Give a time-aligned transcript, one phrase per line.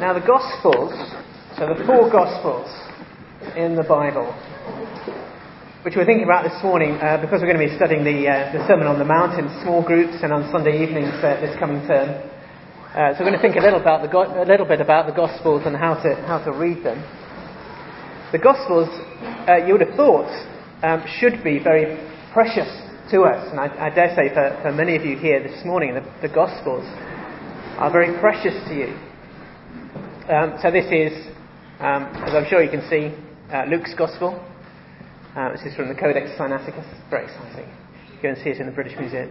[0.00, 0.96] Now, the Gospels,
[1.60, 2.72] so the four Gospels
[3.52, 4.32] in the Bible,
[5.84, 8.48] which we're thinking about this morning uh, because we're going to be studying the, uh,
[8.48, 11.84] the Sermon on the Mount in small groups and on Sunday evenings uh, this coming
[11.84, 12.16] term.
[12.96, 15.04] Uh, so we're going to think a little, about the go- a little bit about
[15.04, 16.96] the Gospels and how to, how to read them.
[18.32, 18.88] The Gospels,
[19.44, 20.32] uh, you would have thought,
[20.80, 22.00] um, should be very
[22.32, 22.72] precious
[23.12, 23.52] to us.
[23.52, 26.32] And I, I dare say for, for many of you here this morning, the, the
[26.32, 26.88] Gospels
[27.76, 28.96] are very precious to you.
[30.30, 31.26] Um, so this is,
[31.80, 33.10] um, as I'm sure you can see,
[33.52, 34.38] uh, Luke's Gospel.
[35.34, 36.86] Uh, this is from the Codex Sinaiticus.
[37.10, 37.66] Very exciting.
[38.22, 39.28] Go and see it in the British Museum.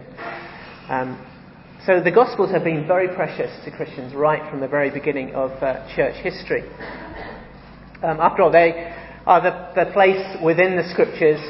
[0.90, 1.16] Um,
[1.86, 5.52] so the Gospels have been very precious to Christians right from the very beginning of
[5.62, 6.68] uh, church history.
[8.02, 8.94] Um, after all, they
[9.24, 11.40] are the, the, place within the Scriptures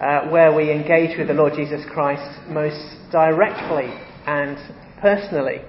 [0.00, 2.80] uh, where we engage with the Lord Jesus Christ most
[3.12, 3.92] directly
[4.24, 4.56] and
[5.02, 5.60] personally.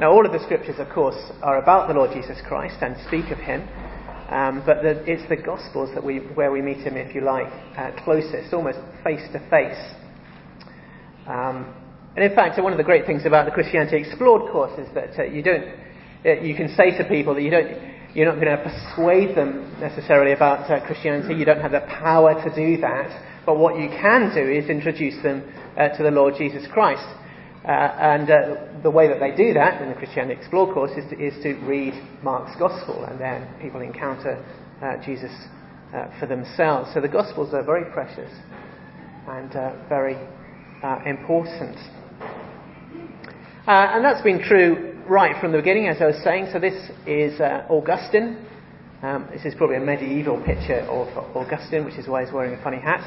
[0.00, 3.30] Now, all of the scriptures, of course, are about the Lord Jesus Christ and speak
[3.30, 3.62] of him,
[4.30, 7.46] um, but the, it's the Gospels that we, where we meet him, if you like,
[7.78, 9.94] uh, closest, almost face to face.
[12.16, 15.18] And in fact, one of the great things about the Christianity Explored course is that
[15.18, 15.68] uh, you don't,
[16.24, 17.76] uh, you can say to people that you don't,
[18.14, 21.34] you're not going to persuade them necessarily about uh, Christianity.
[21.34, 23.44] You don't have the power to do that.
[23.44, 25.44] But what you can do is introduce them
[25.76, 27.04] uh, to the Lord Jesus Christ.
[27.66, 31.10] Uh, and uh, the way that they do that in the Christianity Explore course is
[31.10, 31.92] to, is to read
[32.22, 34.38] Mark's Gospel, and then people encounter
[34.80, 35.32] uh, Jesus
[35.92, 36.90] uh, for themselves.
[36.94, 38.30] So the Gospels are very precious
[39.28, 40.14] and uh, very
[40.84, 41.76] uh, important.
[43.66, 46.50] and that's been true right from the beginning, as I was saying.
[46.52, 48.46] So this is Augustine.
[49.02, 52.62] Um, this is probably a medieval picture of Augustine, which is why he's wearing a
[52.62, 53.02] funny hat.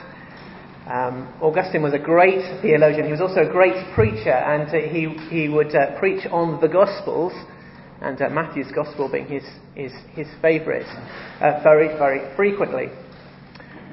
[0.89, 3.05] Um, Augustine was a great theologian.
[3.05, 6.67] He was also a great preacher, and uh, he, he would uh, preach on the
[6.67, 7.31] Gospels,
[8.01, 9.43] and uh, Matthew's Gospel being his,
[9.75, 10.89] his, his favourite,
[11.41, 12.87] uh, very, very frequently.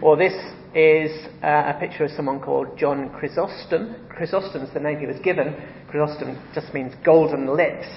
[0.01, 0.33] Or this
[0.75, 1.11] is
[1.43, 4.09] uh, a picture of someone called John Chrysostom.
[4.09, 5.55] Chrysostom is the name he was given.
[5.91, 7.89] Chrysostom just means golden lips.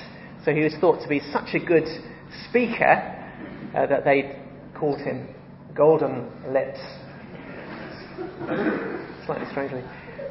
[0.44, 1.88] So he was thought to be such a good
[2.50, 3.00] speaker
[3.74, 4.42] uh, that they
[4.78, 5.30] called him
[5.74, 6.80] Golden Lips
[9.26, 9.84] slightly strangely.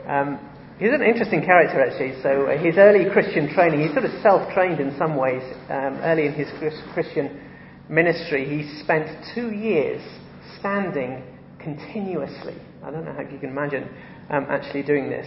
[0.07, 0.39] Um,
[0.79, 2.21] he's an interesting character, actually.
[2.23, 5.43] So, uh, his early Christian training, he's sort of self trained in some ways.
[5.69, 6.49] Um, early in his
[6.95, 7.41] Christian
[7.89, 10.03] ministry, he spent two years
[10.59, 11.23] standing
[11.59, 12.55] continuously.
[12.83, 13.89] I don't know how you can imagine
[14.31, 15.27] um, actually doing this.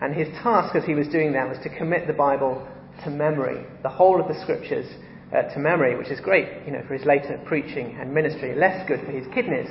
[0.00, 2.66] And his task as he was doing that was to commit the Bible
[3.04, 4.86] to memory, the whole of the scriptures
[5.34, 8.54] uh, to memory, which is great, you know, for his later preaching and ministry.
[8.54, 9.68] Less good for his kidneys,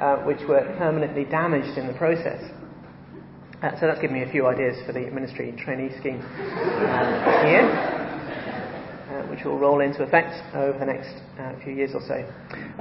[0.00, 2.42] uh, which were permanently damaged in the process.
[3.62, 7.68] Uh, so that's given me a few ideas for the ministry trainee scheme uh, here,
[9.10, 12.24] uh, which will roll into effect over the next uh, few years or so.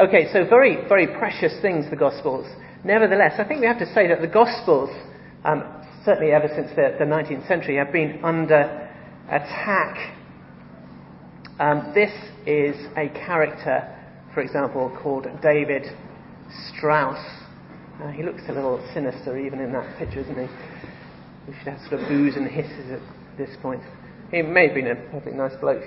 [0.01, 2.47] Okay, so very, very precious things, the Gospels.
[2.85, 4.89] Nevertheless, I think we have to say that the Gospels,
[5.43, 5.65] um,
[6.05, 8.87] certainly ever since the, the, 19th century, have been under
[9.27, 10.15] attack.
[11.59, 12.11] Um, this
[12.47, 13.93] is a character,
[14.33, 15.83] for example, called David
[16.49, 17.19] Strauss.
[18.01, 20.53] Uh, he looks a little sinister even in that picture, doesn't he?
[21.47, 23.01] We should have sort of boos and hisses at
[23.37, 23.81] this point.
[24.31, 25.83] He may have been a perfectly nice bloke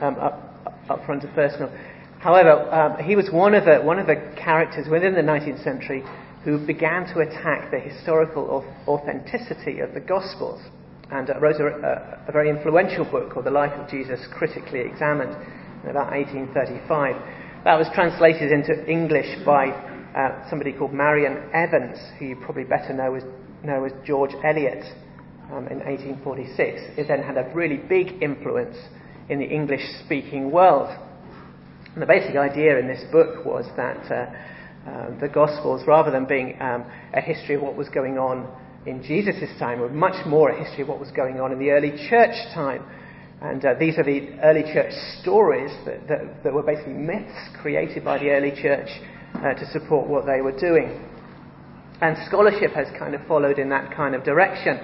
[0.00, 1.72] um, up, up front of personal.
[2.18, 6.02] However, um, he was one of, the, one of the characters within the 19th century
[6.44, 10.60] who began to attack the historical authenticity of the Gospels
[11.10, 14.80] and uh, wrote a, a, a, very influential book called The Life of Jesus Critically
[14.80, 15.34] Examined
[15.84, 17.16] in about 1835.
[17.64, 19.70] That was translated into English by
[20.16, 23.22] uh, somebody called Marian Evans, who you probably better know as,
[23.62, 24.84] know as George Eliot
[25.52, 26.98] um, in 1846.
[26.98, 28.76] It then had a really big influence
[29.28, 30.88] in the English speaking world.
[31.92, 36.26] And the basic idea in this book was that uh, uh, the Gospels, rather than
[36.26, 38.48] being um, a history of what was going on
[38.86, 41.70] in Jesus' time, were much more a history of what was going on in the
[41.70, 42.82] early church time.
[43.42, 48.04] And uh, these are the early church stories that, that, that, were basically myths created
[48.04, 48.88] by the early church
[49.44, 51.02] uh, to support what they were doing.
[52.00, 54.78] And scholarship has kind of followed in that kind of direction.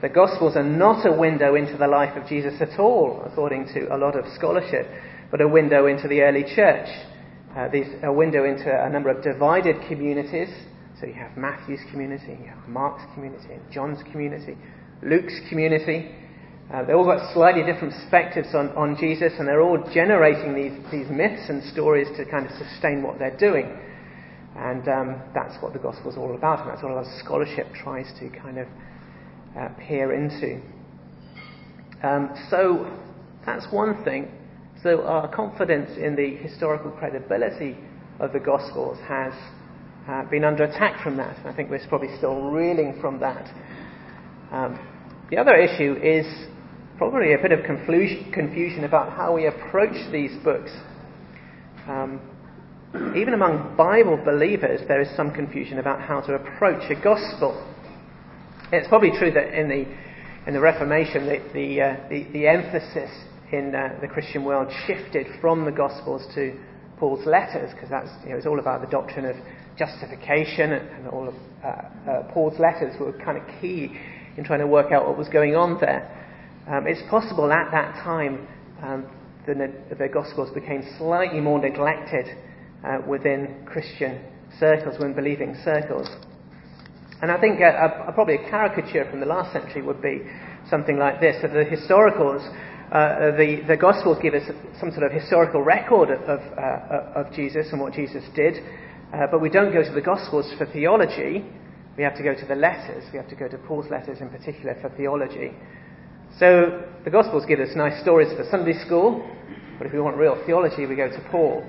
[0.00, 3.94] The Gospels are not a window into the life of Jesus at all, according to
[3.94, 4.86] a lot of scholarship,
[5.30, 6.88] but a window into the early church.
[7.56, 10.48] Uh, these, a window into a number of divided communities.
[11.00, 14.56] So you have Matthew's community, you have Mark's community, and John's community,
[15.02, 16.14] Luke's community.
[16.72, 20.74] Uh, they've all got slightly different perspectives on, on Jesus, and they're all generating these,
[20.90, 23.78] these myths and stories to kind of sustain what they're doing.
[24.58, 28.12] And um, that's what the gospel is all about, and that's what of scholarship tries
[28.18, 28.66] to kind of
[29.56, 30.60] uh, peer into.
[32.02, 32.90] Um, so
[33.46, 34.32] that's one thing.
[34.82, 37.76] So our confidence in the historical credibility
[38.18, 39.32] of the Gospels has
[40.08, 41.44] uh, been under attack from that.
[41.46, 43.46] I think we're probably still reeling from that.
[44.50, 44.78] Um,
[45.30, 46.26] the other issue is
[46.96, 50.70] probably a bit of confusion about how we approach these books.
[51.86, 52.20] Um,
[52.94, 57.52] even among Bible believers, there is some confusion about how to approach a gospel.
[58.72, 59.84] It's probably true that in the
[60.46, 63.10] in the Reformation, the the, uh, the, the, emphasis
[63.52, 66.58] in uh, the Christian world shifted from the Gospels to
[66.98, 69.36] Paul's letters, because that's you know, it's all about the doctrine of
[69.76, 73.92] justification, and, all of uh, uh, Paul's letters were kind of key
[74.38, 76.08] in trying to work out what was going on there.
[76.66, 78.48] Um, it's possible at that time
[78.82, 79.06] um,
[79.46, 82.26] the, the Gospels became slightly more neglected
[82.84, 84.20] uh, within Christian
[84.58, 86.08] circles, within believing circles.
[87.20, 90.22] And I think a, a, probably a caricature from the last century would be
[90.70, 92.46] something like this that the historicals,
[92.92, 94.44] uh, the, the Gospels give us
[94.78, 98.62] some sort of historical record of, uh, of Jesus and what Jesus did,
[99.12, 101.44] uh, but we don't go to the Gospels for theology.
[101.96, 103.02] We have to go to the letters.
[103.12, 105.50] We have to go to Paul's letters in particular for theology.
[106.38, 109.28] So the Gospels give us nice stories for Sunday school,
[109.78, 111.64] but if we want real theology, we go to Paul.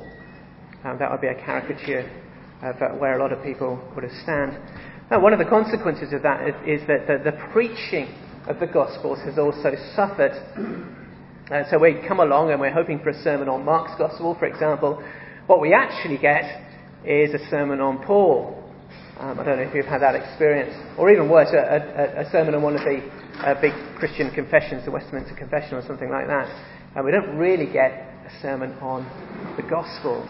[0.83, 2.09] Um, that would be a caricature
[2.61, 4.57] of uh, where a lot of people would stand.
[5.11, 8.13] Now, one of the consequences of that is, is that the, the, preaching
[8.47, 10.31] of the Gospels has also suffered.
[11.51, 14.45] Uh, so we come along and we're hoping for a sermon on Mark's Gospel, for
[14.45, 15.03] example.
[15.47, 16.45] What we actually get
[17.03, 18.55] is a sermon on Paul.
[19.19, 20.73] Um, I don't know if you've had that experience.
[20.97, 23.01] Or even worse, a, a, a sermon on one of the
[23.43, 26.47] uh, big Christian confessions, the Westminster Confession or something like that.
[26.95, 29.03] And we don't really get a sermon on
[29.57, 30.29] the Gospels.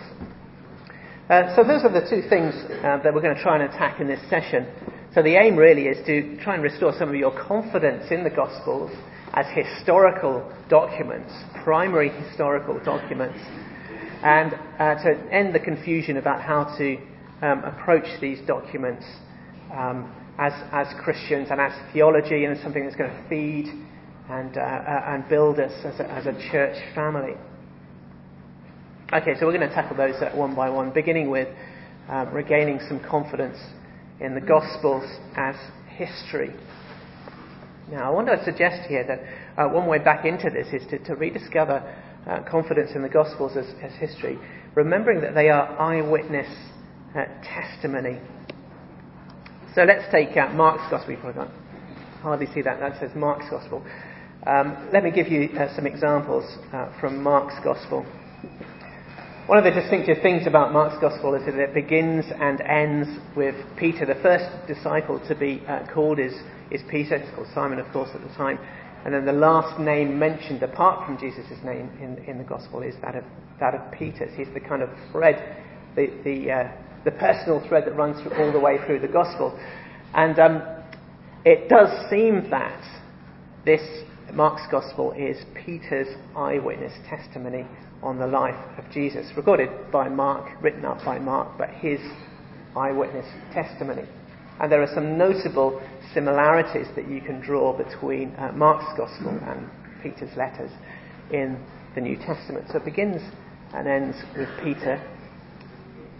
[1.29, 4.01] Uh, so those are the two things uh, that we're going to try and attack
[4.01, 4.65] in this session.
[5.13, 8.31] So the aim really is to try and restore some of your confidence in the
[8.31, 8.89] Gospels
[9.33, 11.31] as historical documents,
[11.63, 13.37] primary historical documents,
[14.23, 16.97] and uh, to end the confusion about how to
[17.45, 19.05] um, approach these documents
[19.71, 23.67] um, as, as Christians and as theology and as something that's going to feed
[24.31, 27.35] and, uh, uh, and build us as a, as a church family.
[29.11, 31.47] Okay, so we're going to tackle those uh, one by one, beginning with
[32.09, 33.57] um, regaining some confidence
[34.19, 35.03] in the Gospels
[35.35, 35.55] as
[35.87, 36.53] history.
[37.89, 39.19] Now, I want to suggest here that
[39.59, 41.81] uh, one way back into this is to, to rediscover
[42.27, 44.37] uh, confidence in the Gospels as, as, history,
[44.75, 46.47] remembering that they are eyewitness
[47.15, 48.19] uh, testimony.
[49.73, 51.17] So let's take uh, Mark's Gospel.
[51.25, 51.49] I can't
[52.21, 52.79] hardly see that.
[52.79, 53.83] That says Mark's Gospel.
[54.45, 56.45] Um, let me give you uh, some examples
[57.01, 58.05] from Mark's Gospel.
[59.49, 63.55] One of the distinctive things about Mark's Gospel is that it begins and ends with
[63.77, 64.05] Peter.
[64.05, 66.33] The first disciple to be uh, called is,
[66.69, 67.15] is Peter.
[67.15, 68.59] It's called Simon, of course, at the time.
[69.03, 72.93] And then the last name mentioned, apart from Jesus' name in, in the Gospel, is
[73.01, 73.23] that of,
[73.59, 74.31] that of Peter's.
[74.37, 75.65] He's the kind of thread,
[75.95, 76.71] the, the, uh,
[77.03, 79.59] the personal thread that runs through, all the way through the Gospel.
[80.13, 80.61] And um,
[81.43, 82.83] it does seem that
[83.65, 83.81] this
[84.33, 87.65] Mark's Gospel is Peter's eyewitness testimony
[88.01, 91.99] on the life of Jesus, recorded by Mark, written up by Mark, but his
[92.75, 94.03] eyewitness testimony.
[94.59, 95.81] And there are some notable
[96.13, 99.69] similarities that you can draw between uh, Mark's Gospel and
[100.03, 100.71] Peter's letters
[101.31, 101.57] in
[101.95, 102.67] the New Testament.
[102.71, 103.21] So it begins
[103.73, 105.01] and ends with Peter.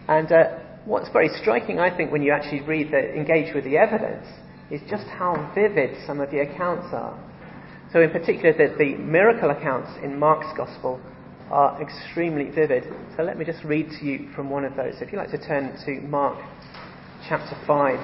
[0.08, 3.78] And uh, what's very striking, I think, when you actually read the, engage with the
[3.78, 4.26] evidence,
[4.72, 7.18] is just how vivid some of the accounts are.
[7.92, 11.02] So, in particular, the, the miracle accounts in Mark's Gospel
[11.50, 12.84] are extremely vivid.
[13.18, 14.96] So, let me just read to you from one of those.
[15.02, 16.38] If you'd like to turn to Mark
[17.28, 18.00] chapter 5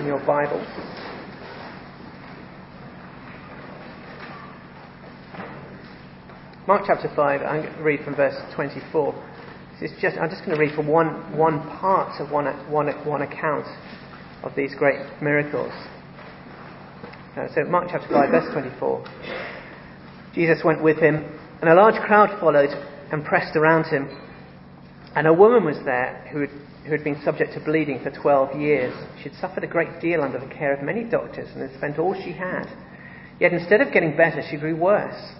[0.00, 0.60] in your Bible.
[6.66, 9.14] Mark chapter 5, I'm going to read from verse 24.
[9.80, 13.22] This just, I'm just going to read from one, one part of one, one, one
[13.22, 13.66] account
[14.42, 15.72] of these great miracles.
[17.36, 19.04] Uh, so, Mark chapter 5, verse 24.
[20.34, 21.24] Jesus went with him,
[21.60, 22.70] and a large crowd followed
[23.12, 24.08] and pressed around him.
[25.14, 26.50] And a woman was there who had
[26.84, 28.94] who had been subject to bleeding for 12 years.
[29.18, 31.98] She had suffered a great deal under the care of many doctors and had spent
[31.98, 32.66] all she had.
[33.38, 35.32] Yet instead of getting better, she grew worse.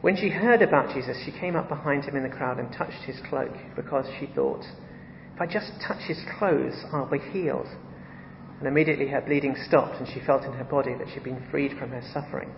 [0.00, 3.04] When she heard about Jesus, she came up behind him in the crowd and touched
[3.06, 4.64] his cloak because she thought,
[5.34, 7.68] if I just touch his clothes, I'll be healed.
[8.58, 11.76] And immediately her bleeding stopped and she felt in her body that she'd been freed
[11.78, 12.50] from her suffering.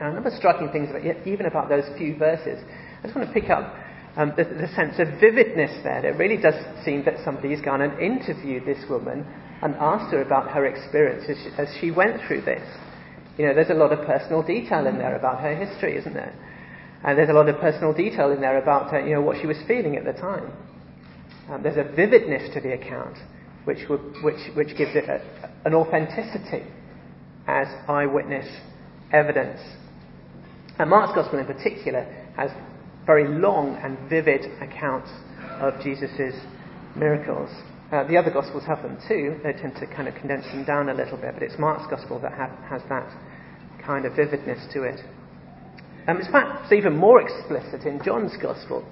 [0.00, 2.62] A number of striking things about, even about those few verses.
[3.00, 3.74] I just want to pick up
[4.16, 6.06] um, the, the, sense of vividness there.
[6.06, 6.54] It really does
[6.84, 9.26] seem that somebody has gone and interviewed this woman
[9.62, 12.62] and asked her about her experience as she, as she went through this.
[13.38, 16.34] You know, there's a lot of personal detail in there about her history, isn't there?
[17.04, 19.58] And there's a lot of personal detail in there about, you know, what she was
[19.66, 20.52] feeling at the time.
[21.48, 23.16] Um, there's a vividness to the account
[23.68, 23.86] which,
[24.22, 25.20] which, which gives it a,
[25.66, 26.64] an authenticity
[27.46, 28.48] as eyewitness
[29.12, 29.60] evidence.
[30.78, 32.50] And Mark's Gospel in particular has
[33.04, 35.10] very long and vivid accounts
[35.60, 36.32] of Jesus'
[36.96, 37.50] miracles.
[37.92, 39.36] Uh, the other Gospels have them too.
[39.44, 42.18] They tend to kind of condense them down a little bit, but it's Mark's Gospel
[42.20, 43.12] that have, has that
[43.84, 45.00] kind of vividness to it.
[46.06, 48.82] Um, it's perhaps even more explicit in John's Gospel.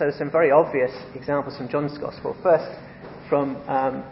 [0.00, 2.36] So, some very obvious examples from John's Gospel.
[2.42, 2.70] First,
[3.28, 4.04] from um,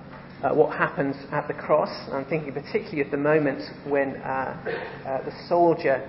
[0.43, 1.91] uh, what happens at the cross.
[2.13, 6.09] I'm thinking particularly of the moment when uh, uh, the soldier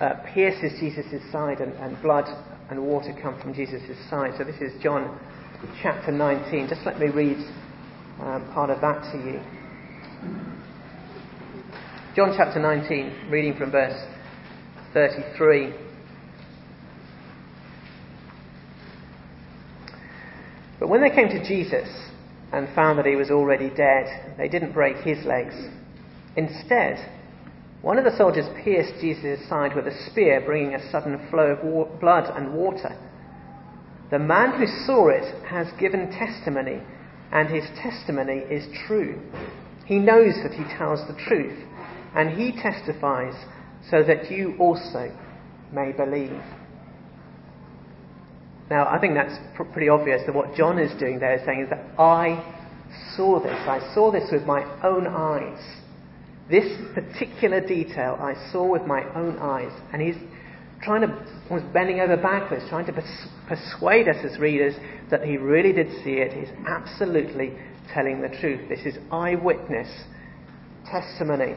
[0.00, 2.26] uh, pierces Jesus' side and, and blood
[2.70, 4.32] and water come from Jesus' side.
[4.36, 5.18] So, this is John
[5.80, 6.68] chapter 19.
[6.68, 7.38] Just let me read
[8.20, 9.40] um, part of that to you.
[12.16, 13.98] John chapter 19, reading from verse
[14.92, 15.72] 33.
[20.78, 21.88] But when they came to Jesus
[22.52, 25.54] and found that he was already dead, they didn't break his legs.
[26.36, 27.10] Instead,
[27.82, 31.64] one of the soldiers pierced Jesus' side with a spear, bringing a sudden flow of
[31.64, 32.96] wa- blood and water.
[34.10, 36.80] The man who saw it has given testimony,
[37.32, 39.20] and his testimony is true.
[39.86, 41.58] He knows that he tells the truth,
[42.14, 43.34] and he testifies
[43.90, 45.10] so that you also
[45.72, 46.40] may believe.
[48.72, 51.60] Now, I think that's pr- pretty obvious that what John is doing there is saying
[51.60, 52.40] is that I
[53.14, 53.52] saw this.
[53.52, 55.62] I saw this with my own eyes.
[56.48, 56.64] This
[56.94, 59.78] particular detail I saw with my own eyes.
[59.92, 60.16] And he's
[60.82, 61.08] trying to,
[61.50, 64.72] was bending over backwards, trying to pers- persuade us as readers
[65.10, 66.32] that he really did see it.
[66.32, 67.52] He's absolutely
[67.92, 68.70] telling the truth.
[68.70, 69.88] This is eyewitness
[70.90, 71.56] testimony.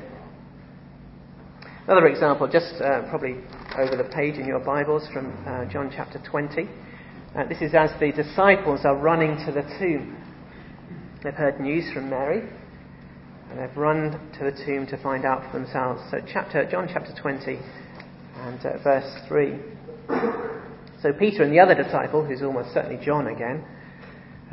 [1.88, 3.38] Another example, just uh, probably
[3.78, 6.68] over the page in your Bibles from uh, John chapter 20.
[7.36, 10.16] Uh, this is as the disciples are running to the tomb.
[11.22, 12.48] They've heard news from Mary,
[13.50, 16.02] and they've run to the tomb to find out for themselves.
[16.12, 17.60] So, chapter, John chapter 20,
[18.38, 19.60] and uh, verse 3.
[21.02, 23.66] So Peter and the other disciple, who's almost certainly John again,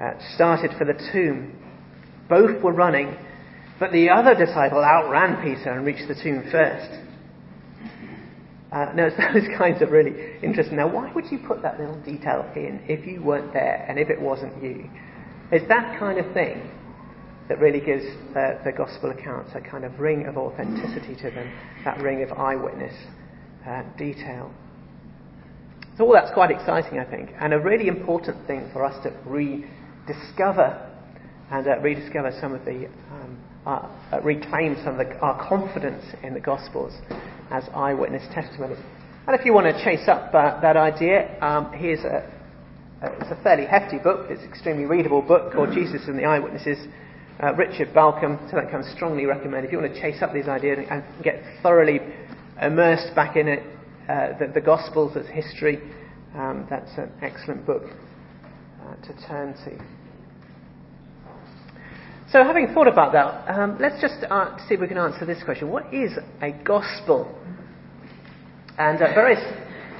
[0.02, 1.56] uh, started for the tomb.
[2.28, 3.16] Both were running,
[3.78, 6.90] but the other disciple outran Peter and reached the tomb first.
[8.72, 10.76] Uh, now, it's those kinds of really interesting.
[10.76, 14.08] Now, why would you put that little detail in if you weren't there and if
[14.08, 14.88] it wasn't you?
[15.50, 16.70] It's that kind of thing
[17.48, 21.52] that really gives uh, the gospel accounts a kind of ring of authenticity to them,
[21.84, 22.94] that ring of eyewitness
[23.66, 24.50] uh, detail.
[25.98, 29.12] So, all that's quite exciting, I think, and a really important thing for us to
[29.26, 30.88] rediscover
[31.50, 36.32] and uh, rediscover some of the, um, uh, reclaim some of the, our confidence in
[36.32, 36.94] the Gospels
[37.52, 38.76] as eyewitness testimony.
[39.26, 42.28] And if you want to chase up uh, that idea, um, here's a,
[43.02, 44.26] it's a fairly hefty book.
[44.30, 46.78] It's an extremely readable book called Jesus and the Eyewitnesses.
[47.42, 49.64] Uh, Richard Bauckham, so that can strongly recommend.
[49.66, 51.98] If you want to chase up these ideas and get thoroughly
[52.60, 53.62] immersed back in it,
[54.08, 55.80] uh, the, the, Gospels as history.
[56.34, 59.84] Um, that's an excellent book uh, to turn to.
[62.30, 65.42] So, having thought about that, um, let's just uh, see if we can answer this
[65.42, 67.38] question: What is a gospel?
[68.78, 69.42] And uh, various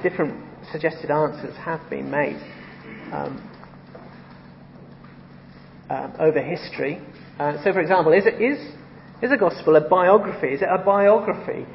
[0.01, 2.41] different suggested answers have been made
[3.11, 3.49] um,
[5.89, 6.99] um over history.
[7.39, 8.59] Uh, so, for example, is, it, is,
[9.21, 10.47] is a gospel a biography?
[10.47, 11.65] Is it a biography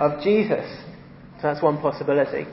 [0.00, 0.66] of Jesus.
[1.36, 2.46] So that's one possibility.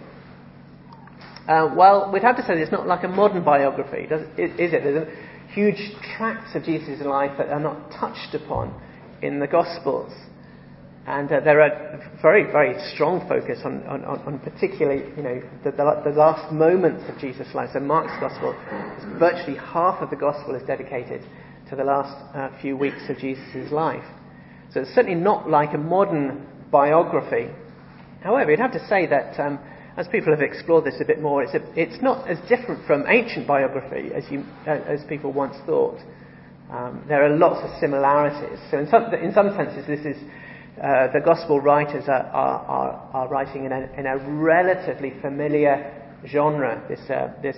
[1.48, 4.84] Uh, well, we'd have to say it's not like a modern biography, does, is, it?
[4.84, 5.08] There's
[5.54, 5.80] huge
[6.18, 8.80] tracts of Jesus' life that are not touched upon
[9.22, 10.12] in the Gospels.
[11.08, 15.72] And uh, there are very, very strong focus on, on, on particularly, you know, the,
[15.72, 17.70] the, the, last moments of Jesus' life.
[17.72, 18.54] So Mark's Gospel,
[19.18, 21.22] virtually half of the Gospel is dedicated
[21.70, 24.04] to the last uh, few weeks of Jesus' life.
[24.74, 27.54] So it's certainly not like a modern biography.
[28.22, 29.60] However, you'd have to say that um,
[29.96, 33.06] as people have explored this a bit more, it's, a, it's not as different from
[33.08, 36.00] ancient biography as, you, uh, as people once thought.
[36.70, 38.60] Um, there are lots of similarities.
[38.70, 40.22] So, in some, in some senses, this is
[40.82, 45.92] uh, the gospel writers are, are, are, are writing in a, in a, relatively familiar
[46.28, 47.58] genre, this, uh, this,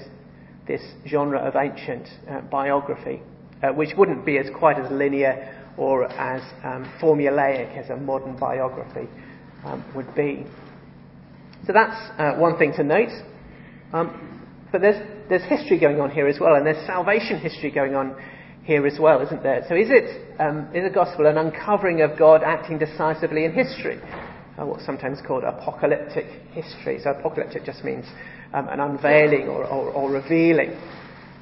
[0.68, 3.22] this genre of ancient uh, biography,
[3.62, 8.38] uh, which wouldn't be as quite as linear or as um, formulaic as a modern
[8.38, 9.10] biography
[9.66, 10.46] um, would be.
[11.68, 13.12] So that's uh, one thing to note.
[13.92, 17.96] Um, but there's, there's history going on here as well, and there's salvation history going
[17.96, 18.16] on
[18.70, 19.66] here as well, isn't there?
[19.68, 24.00] So is it um, the gospel an uncovering of God acting decisively in history?
[24.60, 27.00] Uh, what's sometimes called apocalyptic history.
[27.04, 28.06] So apocalyptic just means
[28.54, 30.80] um, an unveiling or, or, or revealing.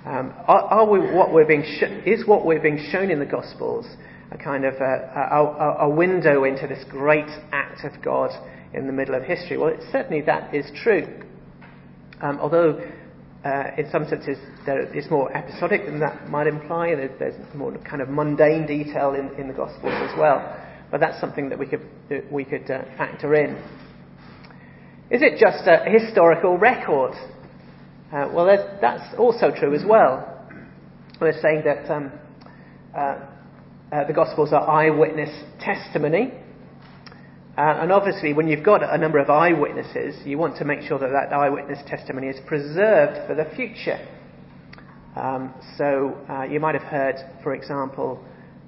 [0.05, 3.25] Um, are, are, we what we're being sh- is what we're being shown in the
[3.25, 3.86] Gospels
[4.31, 8.29] a kind of a, a, a, window into this great act of God
[8.74, 9.57] in the middle of history?
[9.57, 11.24] Well, certainly that is true.
[12.22, 12.81] Um, although
[13.46, 18.01] uh, in some senses it's more episodic than that might imply, and there's more kind
[18.01, 20.63] of mundane detail in, in the Gospels as well.
[20.89, 23.56] But that's something that we could that we could uh, factor in.
[25.10, 27.13] Is it just a historical record?
[28.12, 28.46] Uh, well,
[28.82, 30.34] that's also true as well.
[31.20, 32.12] We're saying that um,
[32.96, 33.00] uh,
[33.91, 35.29] uh, the Gospels are eyewitness
[35.60, 36.34] testimony.
[37.57, 40.99] Uh, and obviously, when you've got a number of eyewitnesses, you want to make sure
[40.99, 43.97] that that eyewitness testimony is preserved for the future.
[45.15, 48.23] Um, so uh, you might have heard, for example,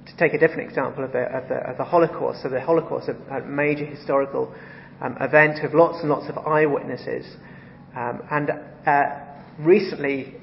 [0.08, 2.42] to take a different example of the, of the, of the Holocaust.
[2.42, 4.56] So the Holocaust, a, major historical
[5.02, 7.28] um, event with lots and lots of eyewitnesses.
[7.96, 8.50] Um, and
[8.88, 9.04] uh,
[9.60, 10.34] recently,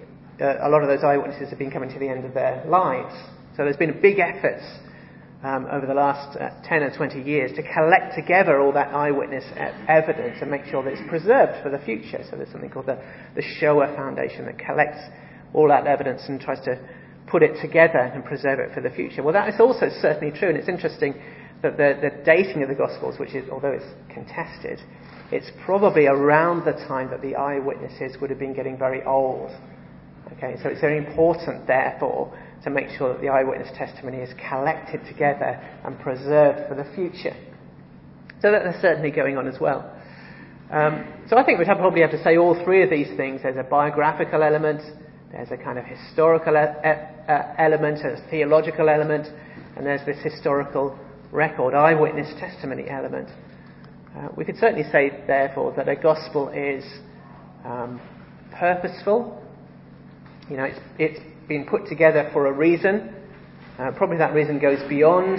[0.40, 3.14] uh, a lot of those eyewitnesses have been coming to the end of their lives.
[3.56, 4.62] So there's been big efforts
[5.42, 9.44] um, over the last uh, 10 or 20 years to collect together all that eyewitness
[9.88, 12.24] evidence and make sure that it's preserved for the future.
[12.30, 12.98] So there's something called the,
[13.34, 14.98] the Shoah Foundation that collects
[15.52, 16.78] all that evidence and tries to
[17.26, 19.22] put it together and preserve it for the future.
[19.22, 21.14] Well, that is also certainly true, and it's interesting
[21.62, 24.80] that the, the dating of the Gospels, which is, although it's contested,
[25.32, 29.50] it's probably around the time that the eyewitnesses would have been getting very old.
[30.36, 35.00] Okay, so it's very important, therefore, to make sure that the eyewitness testimony is collected
[35.06, 37.36] together and preserved for the future.
[38.42, 39.92] So that that's certainly going on as well.
[40.70, 43.42] Um, so I think we'd have, probably have to say all three of these things.
[43.42, 44.82] There's a biographical element,
[45.30, 49.28] there's a kind of historical e- e- element, a theological element,
[49.76, 50.98] and there's this historical
[51.30, 53.28] record, eyewitness testimony element.
[54.16, 56.84] Uh, we could certainly say, therefore, that a gospel is
[57.64, 58.00] um,
[58.58, 59.42] purposeful.
[60.50, 63.14] You know, it's, it's been put together for a reason.
[63.78, 65.38] Uh, probably that reason goes beyond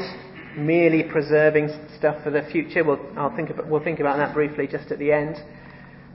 [0.58, 2.84] merely preserving stuff for the future.
[2.84, 5.36] We'll, I'll think about, we'll think about that briefly just at the end.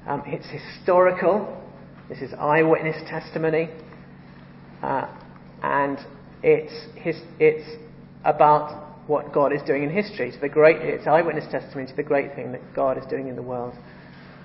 [0.07, 1.63] Um, it's historical.
[2.09, 3.71] This is eyewitness testimony.
[4.83, 5.09] Uh,
[5.63, 5.99] and
[6.43, 7.69] it's, his, it's
[8.25, 12.03] about what God is doing in history, to the great, it's eyewitness testimony to the
[12.03, 13.75] great thing that God is doing in the world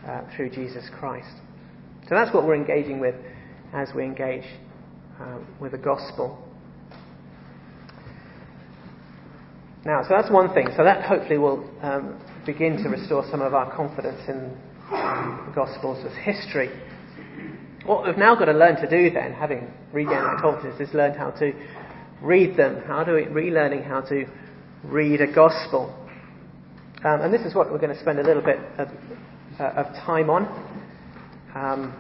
[0.08, 1.34] uh, through Jesus Christ.
[2.04, 3.16] So that's what we're engaging with
[3.74, 4.46] as we engage
[5.20, 6.44] uh, with the gospel.
[9.86, 10.68] Now, so that's one thing.
[10.76, 14.52] So that hopefully will um, begin to restore some of our confidence in
[14.92, 16.70] um, the Gospels as history.
[17.86, 21.14] What we've now got to learn to do then, having regained our confidence, is learn
[21.14, 21.54] how to
[22.22, 22.84] read them.
[22.86, 24.26] How do we, relearning how to
[24.84, 25.94] read a gospel.
[27.04, 28.90] Um, and this is what we're going to spend a little bit of,
[29.60, 30.46] uh, of time on.
[31.56, 31.94] Um,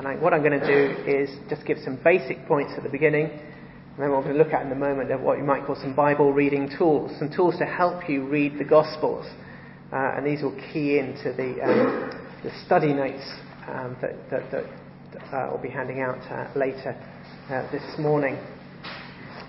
[0.00, 2.88] and I, what I'm going to do is just give some basic points at the
[2.88, 5.66] beginning, and then we're going to look at in a moment of what you might
[5.66, 9.26] call some Bible reading tools, some tools to help you read the Gospels.
[9.92, 12.10] Uh, and these will key into the, um,
[12.42, 13.22] the study notes
[13.68, 16.96] um, that, that, that uh, we'll be handing out uh, later
[17.50, 18.38] uh, this morning.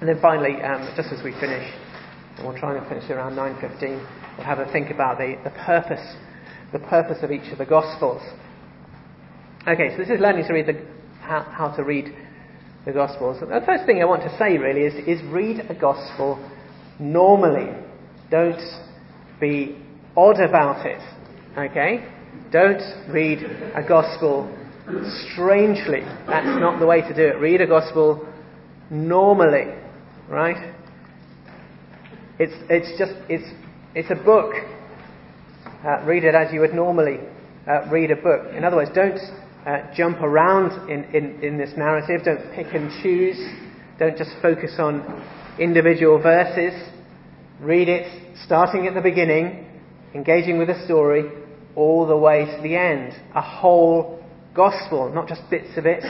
[0.01, 1.63] And then finally, um, just as we finish,
[2.35, 3.81] and we'll try and finish around 9.15.
[4.35, 6.15] We'll have a think about the, the purpose,
[6.73, 8.21] the purpose of each of the Gospels.
[9.67, 10.83] Okay, so this is learning to read the,
[11.21, 12.05] how, how to read
[12.83, 13.39] the Gospels.
[13.41, 16.43] The first thing I want to say really is, is read a Gospel
[16.99, 17.69] normally.
[18.31, 18.59] Don't
[19.39, 19.77] be
[20.17, 20.99] odd about it.
[21.55, 22.03] Okay?
[22.51, 22.81] Don't
[23.13, 23.43] read
[23.75, 24.49] a Gospel
[25.31, 26.01] strangely.
[26.25, 27.39] That's not the way to do it.
[27.39, 28.27] Read a Gospel
[28.89, 29.75] normally.
[30.27, 30.73] Right?
[32.39, 33.47] It's, it's just, it's,
[33.93, 34.55] it's a book.
[35.85, 37.19] Uh, read it as you would normally
[37.67, 38.55] uh, read a book.
[38.55, 39.19] In other words, don't
[39.65, 42.25] uh, jump around in, in, in this narrative.
[42.25, 43.37] Don't pick and choose.
[43.99, 45.23] Don't just focus on
[45.59, 46.73] individual verses.
[47.59, 49.67] Read it starting at the beginning,
[50.15, 51.29] engaging with the story,
[51.75, 53.13] all the way to the end.
[53.35, 54.23] A whole
[54.55, 56.01] gospel, not just bits of it,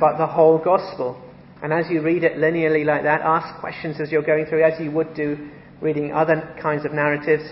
[0.00, 1.22] but the whole gospel.
[1.62, 4.80] And as you read it linearly like that, ask questions as you're going through, as
[4.80, 5.50] you would do
[5.80, 7.44] reading other kinds of narratives,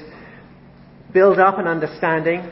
[1.13, 2.51] build up an understanding,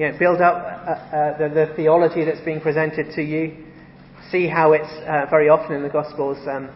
[0.00, 3.66] you know, build up uh, uh, the, the, theology that's being presented to you,
[4.30, 6.70] see how it's uh, very often in the Gospels um,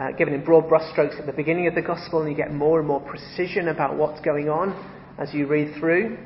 [0.00, 2.78] uh, given in broad brushstrokes at the beginning of the Gospel, and you get more
[2.78, 4.72] and more precision about what's going on
[5.18, 6.16] as you read through.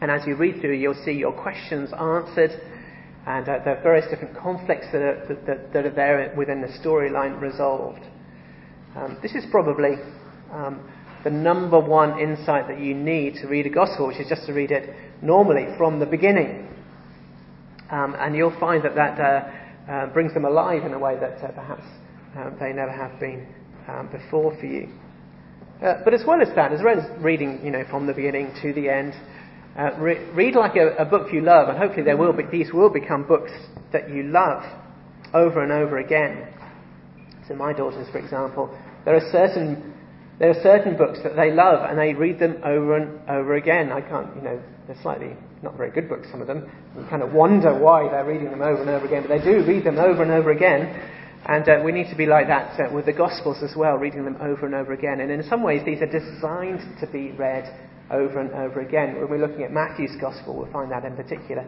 [0.00, 2.58] And as you read through, you'll see your questions answered,
[3.26, 7.38] and uh, are various different conflicts that are, that, that are there within the storyline
[7.38, 8.00] resolved.
[8.96, 9.96] Um, this is probably
[10.50, 10.90] um,
[11.22, 14.54] the number one insight that you need to read a gospel, which is just to
[14.54, 16.68] read it normally from the beginning.
[17.90, 21.42] Um, and you'll find that that uh, uh, brings them alive in a way that
[21.42, 21.82] uh, perhaps
[22.36, 23.46] um, they never have been
[23.88, 24.88] um, before for you.
[25.82, 28.52] Uh, but as well as that, as well as reading, you know, from the beginning
[28.62, 29.14] to the end,
[29.76, 32.72] uh, re- read like a, a, book you love, and hopefully there will be, these
[32.72, 33.50] will become books
[33.92, 34.62] that you love
[35.32, 36.46] over and over again.
[37.48, 39.94] So my daughters, for example, there are certain
[40.38, 43.92] there are certain books that they love, and they read them over and over again.
[43.92, 46.68] I can't, you know, they're slightly not very good books, some of them.
[46.98, 49.64] You kind of wonder why they're reading them over and over again, but they do
[49.64, 51.08] read them over and over again.
[51.46, 54.24] And uh, we need to be like that uh, with the Gospels as well, reading
[54.24, 55.20] them over and over again.
[55.20, 57.72] And in some ways, these are designed to be read
[58.10, 59.14] over and over again.
[59.14, 61.62] When we're looking at Matthew's Gospel, we'll find that in particular,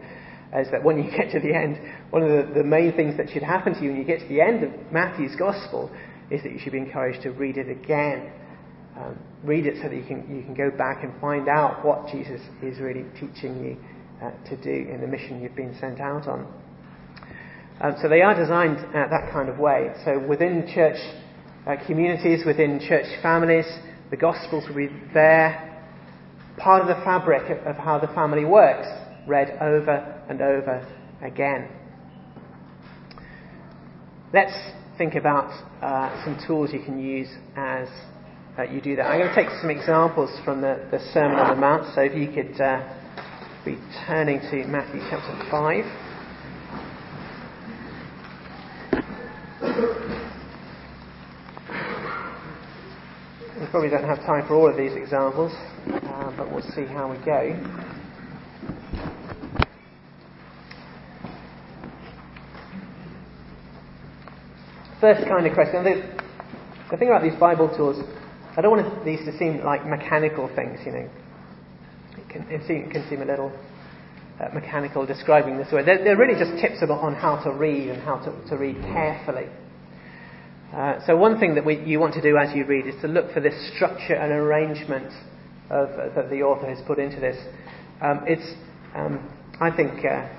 [0.53, 3.29] is that when you get to the end, one of the, the main things that
[3.29, 5.89] should happen to you when you get to the end of Matthew's Gospel
[6.29, 8.33] is that you should be encouraged to read it again
[8.97, 12.07] um, read it so that you can, you can go back and find out what
[12.07, 13.77] Jesus is really teaching you
[14.21, 16.47] uh, to do in the mission you've been sent out on.
[17.81, 19.91] Um, so they are designed uh, that kind of way.
[20.05, 20.97] So within church
[21.67, 23.65] uh, communities, within church families,
[24.11, 25.69] the Gospels will be there,
[26.57, 28.87] part of the fabric of, of how the family works,
[29.27, 30.87] read over and over
[31.21, 31.67] again.
[34.31, 34.53] Let's
[34.97, 35.51] think about
[35.81, 37.87] uh, some tools you can use as
[38.57, 39.07] uh, you do that.
[39.07, 41.93] I'm going to take some examples from the, the Sermon on the Mount.
[41.95, 42.83] So if you could uh,
[43.65, 45.85] be turning to Matthew chapter 5.
[53.59, 55.51] We probably don't have time for all of these examples,
[55.87, 57.57] uh, but we'll see how we go.
[65.01, 65.83] First kind of question.
[65.83, 66.19] The,
[66.91, 67.97] the thing about these Bible tools
[68.55, 71.09] I don't want these to seem like mechanical things, you know.
[72.17, 73.51] It can, it seem, it can seem a little
[74.39, 75.83] uh, mechanical describing this way.
[75.83, 79.47] They're, they're, really just tips on how to read and how to, to read carefully.
[80.71, 83.07] Uh, so one thing that we, you want to do as you read is to
[83.07, 85.11] look for this structure and arrangement
[85.69, 87.37] of, uh, that the author has put into this.
[88.01, 88.53] Um, it's,
[88.95, 90.29] um, I think, uh,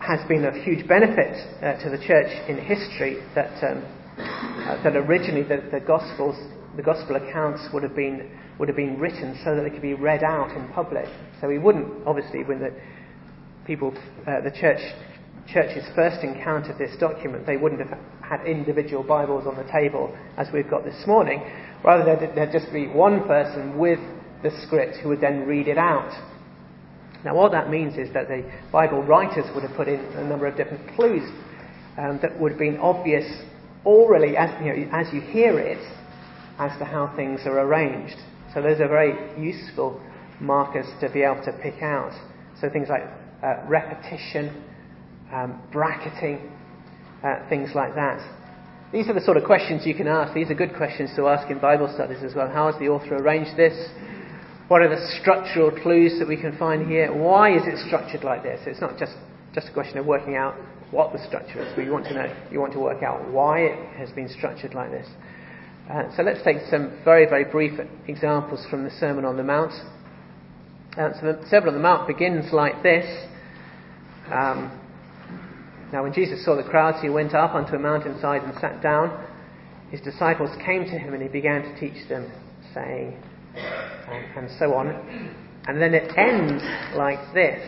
[0.00, 3.84] has been of huge benefit uh, to the church in history that um,
[4.16, 6.36] uh, that originally the, the Gospels
[6.76, 9.94] the gospel accounts would have been would have been written so that they could be
[9.94, 11.06] read out in public.
[11.40, 12.72] So we wouldn't, obviously, when the
[13.66, 13.92] people,
[14.26, 14.80] uh, the church
[15.52, 20.46] churches first encountered this document, they wouldn't have had individual Bibles on the table as
[20.54, 21.42] we've got this morning.
[21.84, 23.98] Rather, there'd, there'd just be one person with
[24.42, 26.10] the script who would then read it out.
[27.24, 30.46] Now, what that means is that the Bible writers would have put in a number
[30.46, 31.22] of different clues
[31.98, 33.24] um, that would have been obvious
[33.84, 35.78] orally as you, know, as you hear it,
[36.58, 38.16] as to how things are arranged.
[38.52, 40.00] So those are very useful
[40.40, 42.12] markers to be able to pick out.
[42.60, 43.02] So things like
[43.42, 44.62] uh, repetition,
[45.32, 46.50] um, bracketing,
[47.24, 48.20] uh, things like that.
[48.92, 50.34] These are the sort of questions you can ask.
[50.34, 52.48] These are good questions to ask in Bible studies as well.
[52.48, 53.74] How has the author arranged this?
[54.68, 57.12] What are the structural clues that we can find here?
[57.12, 58.60] Why is it structured like this?
[58.66, 59.12] It's not just,
[59.52, 60.54] just a question of working out
[60.90, 63.60] what the structure is, but you want to know, you want to work out why
[63.60, 65.08] it has been structured like this.
[65.90, 69.72] Uh, so let's take some very, very brief examples from the Sermon on the Mount.
[70.96, 73.04] Uh, so the Sermon on the Mount begins like this.
[74.32, 74.80] Um,
[75.92, 79.26] now, when Jesus saw the crowds, he went up onto a mountainside and sat down.
[79.90, 82.32] His disciples came to him and he began to teach them,
[82.72, 83.22] saying,
[83.54, 84.88] and, and so on.
[85.68, 86.64] And then it ends
[86.96, 87.60] like this.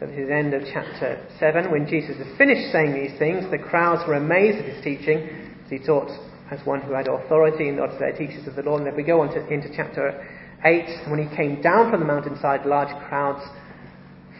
[0.00, 1.70] So this is the end of chapter 7.
[1.70, 5.28] When Jesus had finished saying these things, the crowds were amazed at his teaching
[5.64, 6.10] as he taught
[6.52, 8.76] as one who had authority and not their teachers of the law.
[8.76, 10.26] And then we go on to, into chapter
[10.64, 13.42] 8, when he came down from the mountainside, large crowds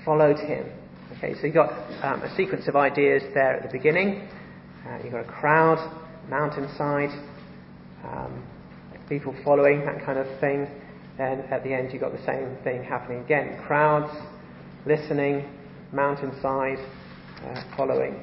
[0.04, 0.66] followed him.
[1.16, 1.70] Okay, so you've got
[2.02, 4.28] um, a sequence of ideas there at the beginning.
[4.86, 5.78] Uh, you've got a crowd,
[6.28, 7.10] mountainside,
[8.04, 8.44] um,
[9.08, 10.66] people following, that kind of thing.
[11.18, 13.62] And at the end, you've got the same thing happening again.
[13.66, 14.12] Crowds,
[14.86, 15.48] listening,
[15.92, 16.78] mountainside,
[17.44, 18.20] uh, following.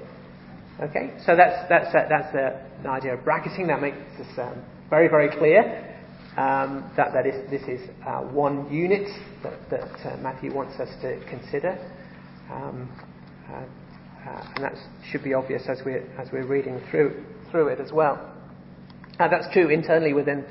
[0.82, 3.68] Okay, so that's, that's, uh, that's the, the, idea of bracketing.
[3.68, 5.90] That makes this um, very, very clear
[6.38, 9.10] um, that, that is, this is uh, one unit
[9.44, 11.78] that, that uh, Matthew wants us to consider.
[12.50, 12.90] Um,
[13.50, 13.66] uh,
[14.26, 14.74] uh, and that
[15.12, 18.34] should be obvious as we're, as we're reading through, through it as well.
[19.18, 20.46] that's true internally within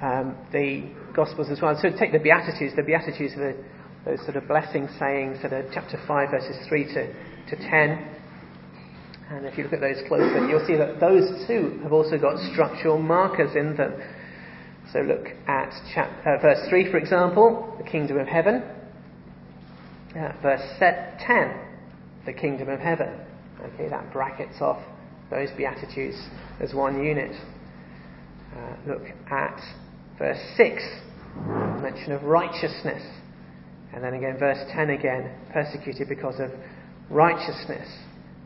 [0.00, 1.78] um, the Gospels as well.
[1.82, 2.74] So take the Beatitudes.
[2.74, 3.64] The Beatitudes are the,
[4.06, 7.12] those sort of blessing sayings that are chapter 5, verses 3 to,
[7.50, 8.21] to 10.
[9.32, 12.36] And if you look at those closer, you'll see that those two have also got
[12.52, 13.94] structural markers in them.
[14.92, 18.62] So look at uh, verse 3, for example, the kingdom of heaven.
[20.14, 21.60] Uh, verse 10,
[22.26, 23.08] the kingdom of heaven.
[23.72, 24.82] Okay, that brackets off
[25.30, 26.16] those beatitudes
[26.60, 27.34] as one unit.
[28.54, 29.58] Uh, look at
[30.18, 30.82] verse 6,
[31.80, 33.02] mention of righteousness.
[33.94, 36.50] And then again, verse 10 again, persecuted because of
[37.08, 37.88] righteousness.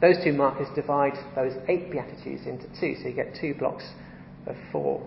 [0.00, 3.84] Those two markers divide those eight beatitudes into two, so you get two blocks
[4.46, 5.00] of four.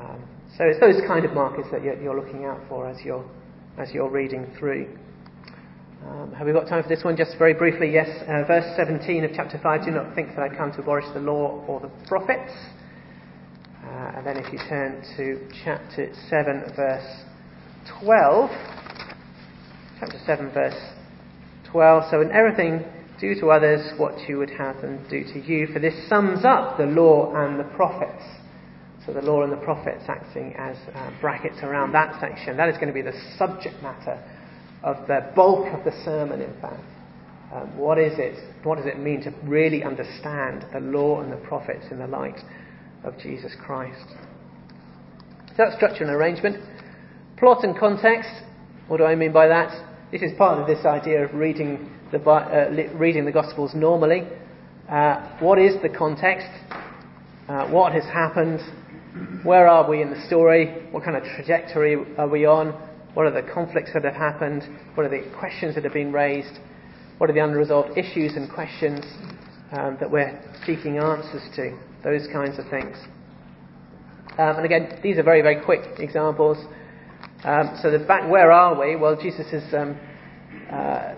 [0.00, 0.24] Um,
[0.58, 3.24] so it's those kind of markers that you're, you're, looking out for as you're,
[3.78, 4.88] as you're reading through.
[6.04, 7.16] Um, have we got time for this one?
[7.16, 8.08] Just very briefly, yes.
[8.22, 11.20] Uh, verse 17 of chapter 5 Do not think that I come to abolish the
[11.20, 12.52] law or the prophets.
[13.84, 17.24] Uh, and then if you turn to chapter 7, verse
[18.02, 18.50] 12.
[20.00, 20.80] Chapter 7, verse
[21.70, 22.04] 12.
[22.10, 22.84] So, in everything,
[23.20, 26.76] do to others what you would have them do to you, for this sums up
[26.78, 28.22] the law and the prophets.
[29.06, 32.56] So the law and the prophets acting as uh, brackets around that section.
[32.56, 34.20] That is going to be the subject matter
[34.82, 36.82] of the bulk of the sermon, in fact.
[37.54, 38.36] Um, what is it?
[38.64, 42.40] What does it mean to really understand the law and the prophets in the light
[43.04, 44.08] of Jesus Christ?
[45.50, 46.56] So that's structure and arrangement.
[47.38, 48.30] Plot and context.
[48.88, 49.85] What do I mean by that?
[50.12, 54.22] This is part of this idea of reading the, uh, reading the Gospels normally.
[54.88, 56.46] Uh, what is the context?
[57.48, 58.60] Uh, what has happened?
[59.42, 60.86] Where are we in the story?
[60.92, 62.68] What kind of trajectory are we on?
[63.14, 64.62] What are the conflicts that have happened?
[64.94, 66.56] What are the questions that have been raised?
[67.18, 69.04] What are the unresolved issues and questions
[69.72, 71.76] um, that we're seeking answers to?
[72.04, 72.96] Those kinds of things.
[74.38, 76.58] Um, and again, these are very, very quick examples.
[77.46, 78.96] Um, so the back, where are we?
[78.96, 79.96] Well, Jesus is, um,
[80.68, 81.14] uh,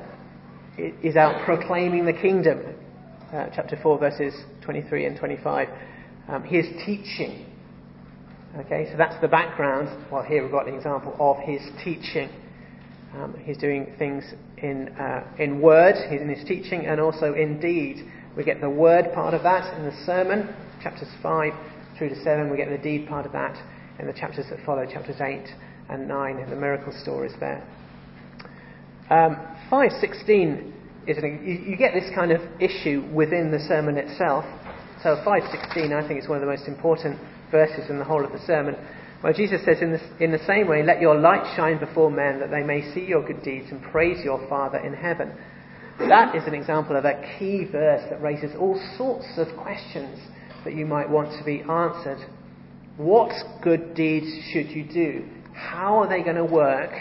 [1.02, 2.74] is out proclaiming the kingdom.
[3.32, 5.68] Uh, chapter 4, verses 23 and 25.
[6.28, 7.46] Um, he is teaching.
[8.58, 9.88] Okay, so that's the background.
[10.12, 12.28] Well, here we've got an example of his teaching.
[13.14, 14.22] Um, he's doing things
[14.58, 18.06] in, uh, in word, in his teaching, and also in deed.
[18.36, 21.54] We get the word part of that in the sermon, chapters 5
[21.96, 22.50] through to 7.
[22.50, 23.56] We get the deed part of that
[23.98, 25.48] in the chapters that follow, chapters 8
[25.88, 27.66] and 9, in the miracle stories there.
[29.10, 29.36] Um,
[29.70, 30.74] 516
[31.06, 34.44] is an, you, you get this kind of issue within the sermon itself.
[35.02, 37.18] So 516, I think, is one of the most important
[37.50, 38.76] verses in the whole of the sermon,
[39.22, 42.38] where Jesus says, in, this, in the same way, let your light shine before men
[42.40, 45.32] that they may see your good deeds and praise your Father in heaven.
[45.98, 50.20] That is an example of a key verse that raises all sorts of questions
[50.64, 52.24] that you might want to be answered.
[52.96, 55.28] What good deeds should you do?
[55.58, 56.92] How are they going to work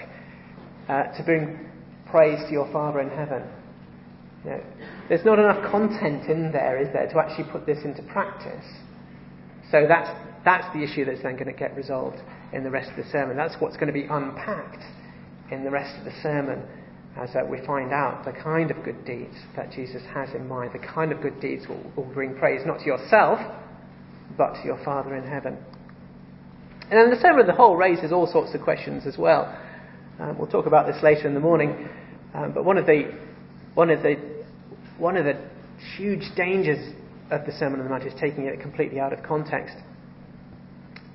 [0.89, 1.69] uh, to bring
[2.09, 3.43] praise to your Father in heaven?
[4.43, 4.63] You know,
[5.09, 8.65] there's not enough content in there, is there, to actually put this into practice.
[9.71, 10.09] So that's
[10.43, 12.17] that's the issue that's then going to get resolved
[12.53, 13.35] in the rest of the sermon.
[13.35, 14.83] That's what's going to be unpacked
[15.51, 16.63] in the rest of the sermon
[17.17, 20.71] as uh, we find out the kind of good deeds that Jesus has in mind.
[20.73, 23.39] The kind of good deeds will, will bring praise not to yourself,
[24.37, 25.57] but to your Father in heaven.
[26.89, 29.53] And then the sermon as the whole raises all sorts of questions as well.
[30.19, 31.89] Um, we'll talk about this later in the morning.
[32.33, 33.13] Um, but one of the
[33.73, 34.15] one of the
[34.97, 35.37] one of the
[35.97, 36.93] huge dangers
[37.29, 39.75] of the Sermon on the Mount is taking it completely out of context.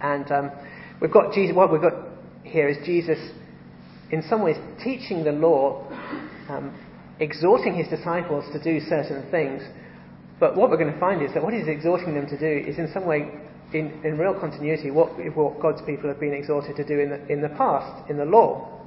[0.00, 0.50] And um,
[1.00, 1.94] we've got Jesus, what we've got
[2.44, 3.18] here is Jesus,
[4.10, 5.86] in some ways, teaching the law,
[6.48, 6.78] um,
[7.18, 9.62] exhorting his disciples to do certain things.
[10.38, 12.78] But what we're going to find is that what he's exhorting them to do is,
[12.78, 13.30] in some way,
[13.74, 17.26] in, in real continuity, what, what God's people have been exhorted to do in the,
[17.32, 18.80] in the past, in the law.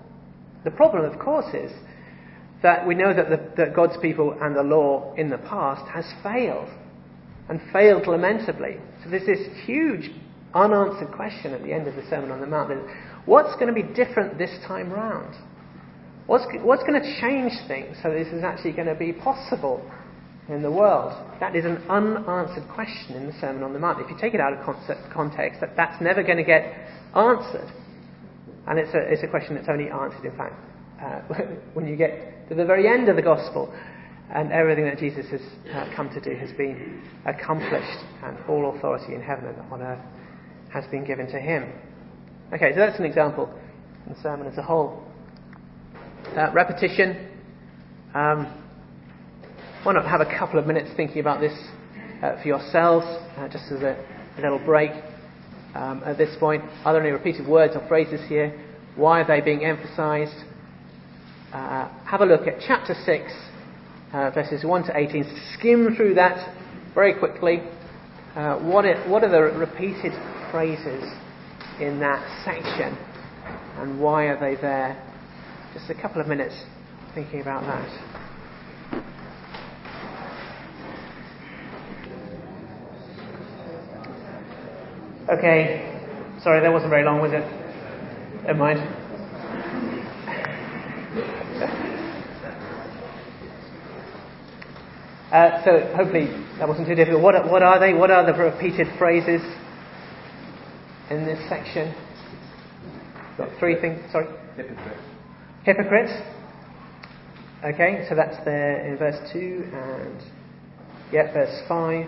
[0.63, 1.71] The problem, of course, is
[2.63, 6.05] that we know that, the, that God's people and the law in the past has
[6.23, 6.69] failed,
[7.49, 8.77] and failed lamentably.
[9.03, 10.09] So there's this huge
[10.53, 12.71] unanswered question at the end of the Sermon on the Mount
[13.25, 15.35] what's going to be different this time round?
[16.27, 19.87] What's, what's going to change things so this is actually going to be possible
[20.49, 21.13] in the world?
[21.39, 23.99] That is an unanswered question in the Sermon on the Mount.
[24.01, 24.60] If you take it out of
[25.12, 26.63] context, that, that's never going to get
[27.15, 27.71] answered.
[28.67, 30.55] And it's a, it's a question that's only answered, in fact,
[31.01, 31.21] uh,
[31.73, 33.73] when you get to the very end of the Gospel
[34.34, 35.41] and everything that Jesus has
[35.73, 40.03] uh, come to do has been accomplished, and all authority in heaven and on earth
[40.73, 41.71] has been given to him.
[42.53, 43.49] Okay, so that's an example
[44.05, 45.03] in the sermon as a whole.
[46.36, 47.29] Uh, repetition.
[48.15, 48.64] Um,
[49.85, 51.53] why not have a couple of minutes thinking about this
[52.21, 53.05] uh, for yourselves,
[53.37, 53.95] uh, just as a,
[54.37, 54.91] a little break
[55.75, 56.63] um, at this point?
[56.83, 58.61] Are there any repeated words or phrases here?
[58.95, 60.35] Why are they being emphasized?
[61.55, 63.33] uh, have a look at chapter 6,
[64.11, 65.23] uh, verses 1 to 18.
[65.53, 66.53] Skim through that
[66.93, 67.61] very quickly.
[68.35, 70.11] Uh, what, what are the repeated
[70.51, 71.03] phrases
[71.79, 72.97] in that section
[73.77, 75.01] and why are they there?
[75.73, 76.55] Just a couple of minutes
[77.13, 78.24] thinking about that.
[85.27, 87.41] Okay, sorry, that wasn't very long, was it?
[88.45, 88.79] Never mind.
[95.31, 96.27] Uh, so hopefully
[96.59, 97.23] that wasn't too difficult.
[97.23, 97.95] What, what are they?
[97.95, 99.41] What are the repeated phrases
[101.09, 101.91] in this section?
[103.39, 103.99] Got three things.
[104.11, 104.27] Sorry.
[104.55, 104.99] Hypocrite.
[105.63, 106.11] Hypocrites.
[107.63, 110.21] Okay, so that's there in verse two and
[111.11, 112.07] yeah, verse five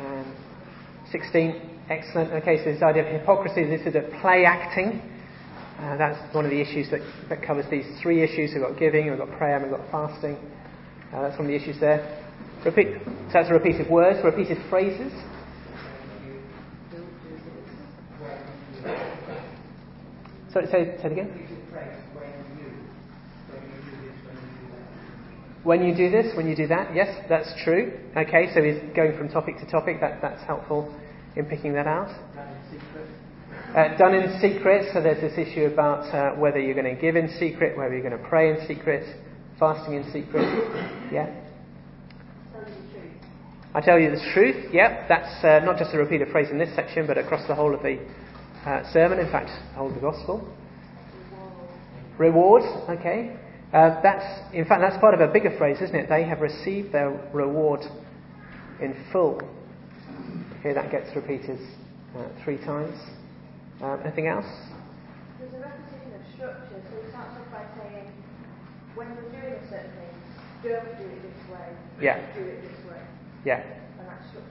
[0.00, 0.26] and
[1.12, 1.75] sixteen.
[1.88, 2.32] Excellent.
[2.32, 5.00] Okay, so this idea of hypocrisy, this is a play acting.
[5.78, 8.50] Uh, that's one of the issues that, that covers these three issues.
[8.52, 10.34] We've got giving, we've got prayer, and we've got fasting.
[11.12, 12.02] Uh, that's one of the issues there.
[12.64, 15.12] Repeat, so that's a repeated words, repeated phrases.
[20.52, 21.42] Sorry, say, say it again.
[25.62, 28.00] When you do this, when you do that, yes, that's true.
[28.16, 30.00] Okay, so he's going from topic to topic.
[30.00, 30.92] That, that's helpful
[31.36, 32.08] in picking that out.
[33.74, 37.14] Uh, done in secret, so there's this issue about uh, whether you're going to give
[37.14, 39.04] in secret, whether you're going to pray in secret,
[39.58, 40.46] fasting in secret.
[41.12, 41.42] Yeah?
[43.74, 44.72] I tell you the truth.
[44.72, 47.74] Yep, that's uh, not just a repeated phrase in this section, but across the whole
[47.74, 47.98] of the
[48.64, 50.48] uh, sermon, in fact, the whole of the gospel.
[52.16, 53.36] Reward, okay.
[53.74, 56.08] Uh, that's, in fact, that's part of a bigger phrase, isn't it?
[56.08, 57.80] They have received their reward
[58.80, 59.42] in full.
[60.60, 61.58] Okay, that gets repeated
[62.16, 62.96] uh, three times.
[63.82, 64.46] Uh, anything else?
[65.38, 68.10] There's a repetition of structure, so it starts off by saying,
[68.94, 70.16] when you're doing a certain thing,
[70.64, 71.68] don't do it this way.
[72.00, 72.34] Yeah.
[72.34, 73.00] Do it this way.
[73.44, 73.62] Yeah.
[73.98, 74.46] And that structure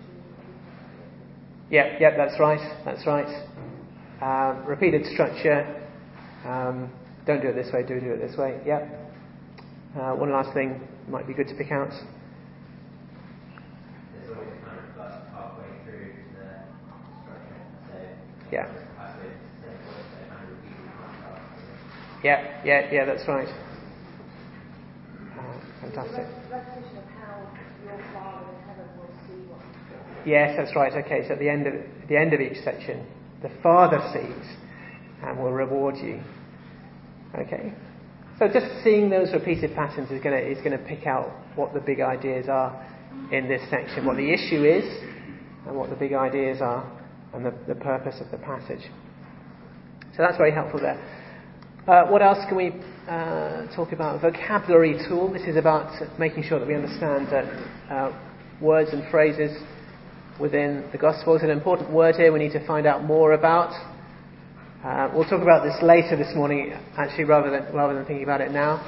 [1.72, 2.62] Yeah, yeah, that's right.
[2.86, 3.48] That's right.
[4.22, 5.82] Uh, repeated structure.
[6.46, 6.92] Um,
[7.26, 8.62] don't do it this way, do do it this way.
[8.66, 8.88] Yeah.
[9.98, 11.92] Uh, one last thing might be good to pick out.
[18.56, 18.72] Yeah.
[22.24, 23.50] Yeah, yeah, yeah, that's right.
[25.38, 26.26] Uh, fantastic.
[30.26, 30.94] Yes, that's right.
[31.06, 31.74] Okay, so at the end of
[32.08, 33.06] the end of each section,
[33.44, 34.56] the Father sees
[35.22, 36.22] and will reward you.
[37.38, 37.74] Okay.
[38.40, 41.74] So just seeing those repeated patterns is going to is going to pick out what
[41.74, 42.72] the big ideas are
[43.34, 44.86] in this section, what the issue is,
[45.68, 46.95] and what the big ideas are
[47.36, 48.90] and the, the purpose of the passage.
[50.16, 51.00] So that's very helpful there.
[51.88, 52.72] Uh, what else can we
[53.08, 54.22] uh, talk about?
[54.22, 55.32] Vocabulary tool.
[55.32, 57.28] This is about making sure that we understand
[57.92, 58.12] uh,
[58.62, 59.52] words and phrases
[60.40, 61.42] within the Gospels.
[61.44, 63.72] An important word here we need to find out more about.
[64.84, 68.42] Uh, we'll talk about this later this morning, actually, rather than, rather than thinking about
[68.42, 68.82] it now.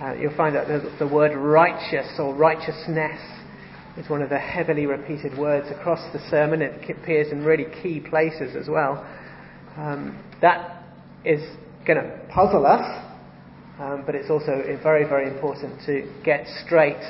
[0.00, 3.20] Uh, you'll find that the, the word righteous or righteousness
[3.96, 6.62] it's one of the heavily repeated words across the sermon.
[6.62, 9.06] It appears in really key places as well.
[9.76, 10.82] Um, that
[11.24, 11.40] is
[11.86, 13.04] going to puzzle us,
[13.78, 17.02] um, but it's also very, very important to get straight.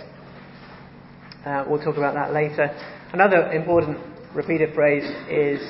[1.46, 2.68] Uh, we'll talk about that later.
[3.12, 3.98] Another important
[4.34, 5.60] repeated phrase is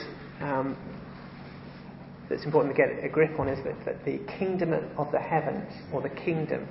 [0.40, 0.76] um,
[2.28, 5.70] that's important to get a grip on is that, that, the kingdom of the heavens,
[5.92, 6.66] or the kingdom.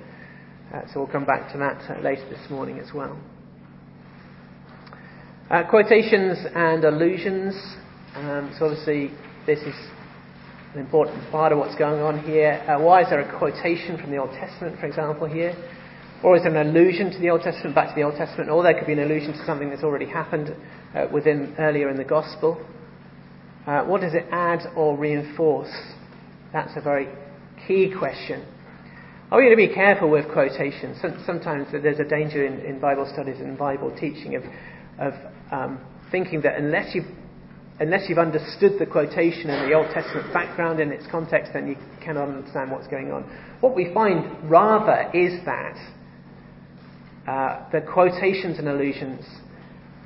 [0.72, 3.18] Uh, so we'll come back to that uh, later this morning as well.
[5.50, 7.54] Uh, quotations and allusions.
[8.14, 9.10] Um, so obviously
[9.44, 9.74] this is
[10.72, 12.64] an important part of what's going on here.
[12.66, 15.54] Uh, why is there a quotation from the Old Testament, for example, here?
[16.22, 18.48] Or is there an allusion to the Old Testament, back to the Old Testament?
[18.48, 20.56] Or there could be an allusion to something that's already happened
[20.94, 22.64] uh, within earlier in the Gospel.
[23.66, 25.72] Uh, what does it add or reinforce?
[26.54, 27.06] That's a very
[27.68, 28.46] key question.
[29.30, 30.96] Are we going to be careful with quotations?
[31.26, 34.42] Sometimes there's a danger in, in Bible studies and Bible teaching of,
[34.98, 35.14] of
[35.50, 35.80] um,
[36.10, 37.06] thinking that unless you've,
[37.80, 41.76] unless you've understood the quotation and the Old Testament background in its context, then you
[42.02, 43.22] cannot understand what's going on.
[43.60, 45.76] What we find rather is that
[47.26, 49.24] uh, the quotations and allusions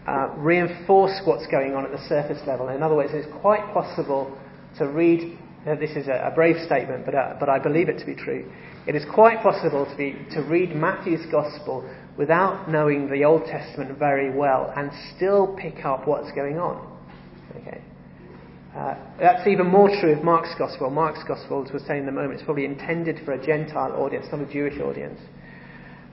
[0.07, 2.69] uh, reinforce what's going on at the surface level.
[2.69, 4.39] In other words, it's quite possible
[4.79, 5.39] to read.
[5.77, 8.51] This is a, a, brave statement, but, uh, but I believe it to be true.
[8.87, 13.99] It is quite possible to, be, to read Matthew's Gospel without knowing the Old Testament
[13.99, 16.99] very well and still pick up what's going on.
[17.57, 17.83] Okay.
[18.77, 20.91] Uh, that's even more true of Mark's Gospel.
[20.91, 24.27] Mark's Gospel, as we're saying in the moment, is probably intended for a Gentile audience,
[24.31, 25.21] not a Jewish audience.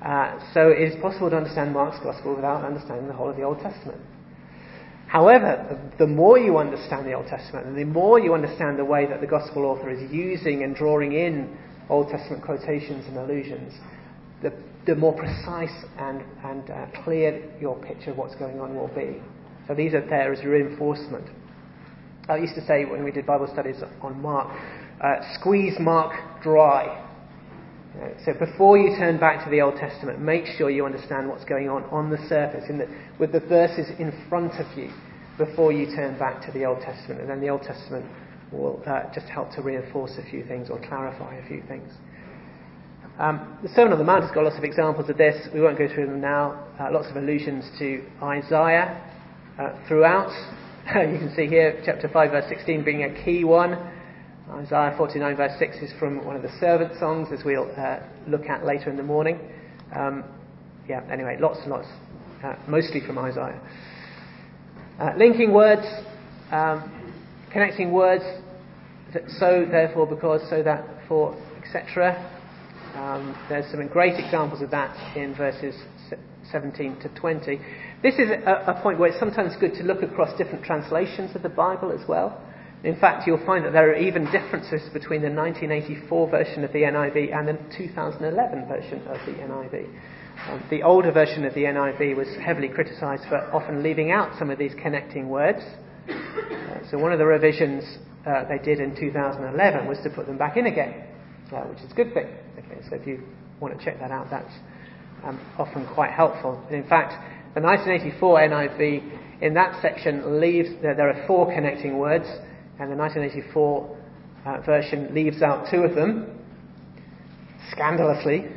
[0.02, 3.44] Uh, so it is possible to understand Mark's Gospel without understanding the whole of the
[3.44, 4.02] Old Testament.
[5.16, 9.06] However, the more you understand the Old Testament, and the more you understand the way
[9.06, 11.58] that the Gospel author is using and drawing in
[11.88, 13.72] Old Testament quotations and allusions,
[14.42, 14.52] the,
[14.86, 19.22] the more precise and, and uh, clear your picture of what's going on will be.
[19.70, 21.30] So these are there as reinforcement.
[22.28, 24.50] I used to say when we did Bible studies on Mark,
[25.00, 27.05] uh, squeeze Mark dry.
[28.26, 31.70] So before you turn back to the Old Testament, make sure you understand what's going
[31.70, 32.88] on on the surface, the,
[33.20, 34.92] with the verses in front of you,
[35.38, 37.22] before you turn back to the Old Testament.
[37.22, 38.06] And then the Old Testament
[38.52, 41.92] will uh, just help to reinforce a few things or clarify a few things.
[43.18, 45.48] Um, the Sermon on the Mount has got lots of examples of this.
[45.54, 46.68] We won't go through them now.
[46.80, 49.02] Uh, lots of allusions to Isaiah
[49.58, 50.32] uh, throughout.
[50.88, 53.95] you can see here, chapter 5, verse 16 being a key one.
[54.56, 58.46] Isaiah 49, verse 6 is from one of the servant songs, as we'll uh, look
[58.46, 59.38] at later in the morning.
[59.94, 60.24] Um,
[60.88, 61.88] yeah, anyway, lots and lots,
[62.42, 63.60] uh, mostly from Isaiah.
[64.98, 65.86] Uh, linking words,
[66.54, 66.90] um,
[67.52, 68.24] connecting words,
[69.40, 72.16] so, therefore, because, so that, for, etc.
[72.96, 75.76] Um, there's some great examples of that in verses
[76.50, 77.60] 17 to 20.
[78.02, 81.44] This is a, a, point where it's sometimes good to look across different translations of
[81.44, 82.42] the Bible as well.
[82.84, 86.84] In fact, you'll find that there are even differences between the 1984 version of the
[86.84, 89.90] NIV and the 2011 version of the NIV.
[90.48, 94.50] Um, the older version of the NIV was heavily criticised for often leaving out some
[94.50, 95.62] of these connecting words.
[96.08, 97.84] Uh, so one of the revisions
[98.28, 101.06] uh, they did in 2011 was to put them back in again,
[101.52, 102.28] uh, which is a good thing.
[102.60, 103.24] Okay, so if you
[103.60, 104.54] want to check that out, that's
[105.24, 106.62] um, often quite helpful.
[106.68, 107.14] And in fact,
[107.56, 112.28] the 1984 NIV in that section leaves, there are four connecting words,
[112.80, 113.98] and the 1984
[114.46, 116.40] uh, version leaves out two of them,
[117.72, 118.48] scandalously.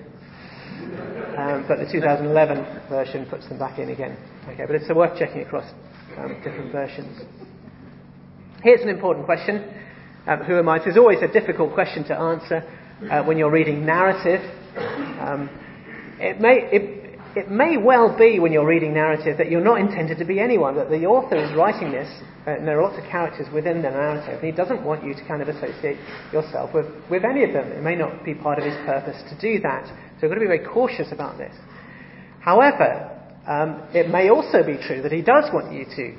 [1.39, 4.17] Um, but the 2011 version puts them back in again.
[4.49, 5.71] Okay, but it's worth checking across
[6.17, 7.23] um, different versions.
[8.63, 9.73] Here's an important question.
[10.27, 10.79] Um, who am I?
[10.85, 12.65] It's always a difficult question to answer
[13.11, 14.41] uh, when you're reading narrative.
[14.77, 15.49] Um,
[16.19, 20.19] it may, it, it may well be when you're reading narrative that you're not intended
[20.19, 22.09] to be anyone, that the author is writing this,
[22.47, 25.15] uh, and there are lots of characters within the narrative, and he doesn't want you
[25.15, 25.99] to kind of associate
[26.33, 27.71] yourself with, with any of them.
[27.73, 29.87] It may not be part of his purpose to do that.
[29.87, 31.55] So we've got to be very cautious about this.
[32.41, 33.11] However,
[33.47, 36.19] um, it may also be true that he does want you to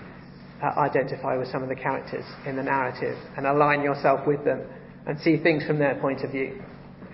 [0.61, 4.61] uh, identify with some of the characters in the narrative and align yourself with them
[5.07, 6.61] and see things from their point of view.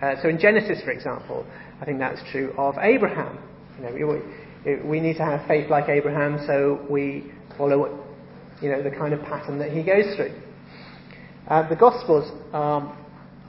[0.01, 1.45] Uh, so in Genesis, for example,
[1.81, 3.39] I think that's true of Abraham.
[3.77, 4.21] You know,
[4.65, 8.03] we, we need to have faith like Abraham, so we follow,
[8.61, 10.33] you know, the kind of pattern that he goes through.
[11.47, 12.97] Uh, the Gospels um,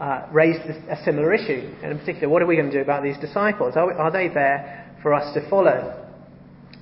[0.01, 3.17] uh, a similar issue, and in particular, what are we going to do about these
[3.19, 3.75] disciples?
[3.77, 6.03] Are, are they there for us to follow?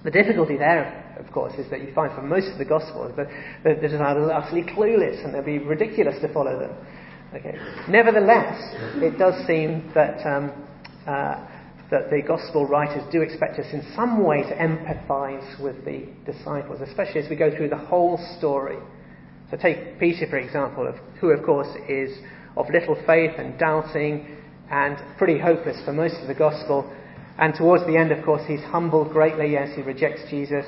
[0.02, 3.28] The difficulty there, of course, is that you find for most of the Gospels that
[3.62, 6.76] they're just utterly clueless, and it'd be ridiculous to follow them.
[7.34, 7.56] Okay.
[7.88, 10.52] Nevertheless, it does seem that um,
[11.06, 11.46] uh,
[11.90, 16.80] that the gospel writers do expect us in some way to empathize with the disciples,
[16.80, 18.78] especially as we go through the whole story.
[19.50, 22.10] So take Peter, for example, who of course is
[22.56, 24.38] of little faith and doubting
[24.70, 26.90] and pretty hopeless for most of the gospel.
[27.38, 30.64] And towards the end, of course, he's humbled greatly as he rejects Jesus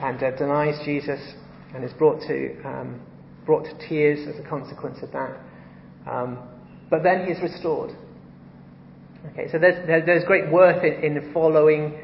[0.00, 1.20] and uh, denies Jesus
[1.74, 3.00] and is brought to, um,
[3.46, 5.38] brought to tears as a consequence of that.
[6.10, 6.38] Um,
[6.90, 7.96] but then he's restored.
[9.32, 11.98] Okay, so there's, there's great worth in, in following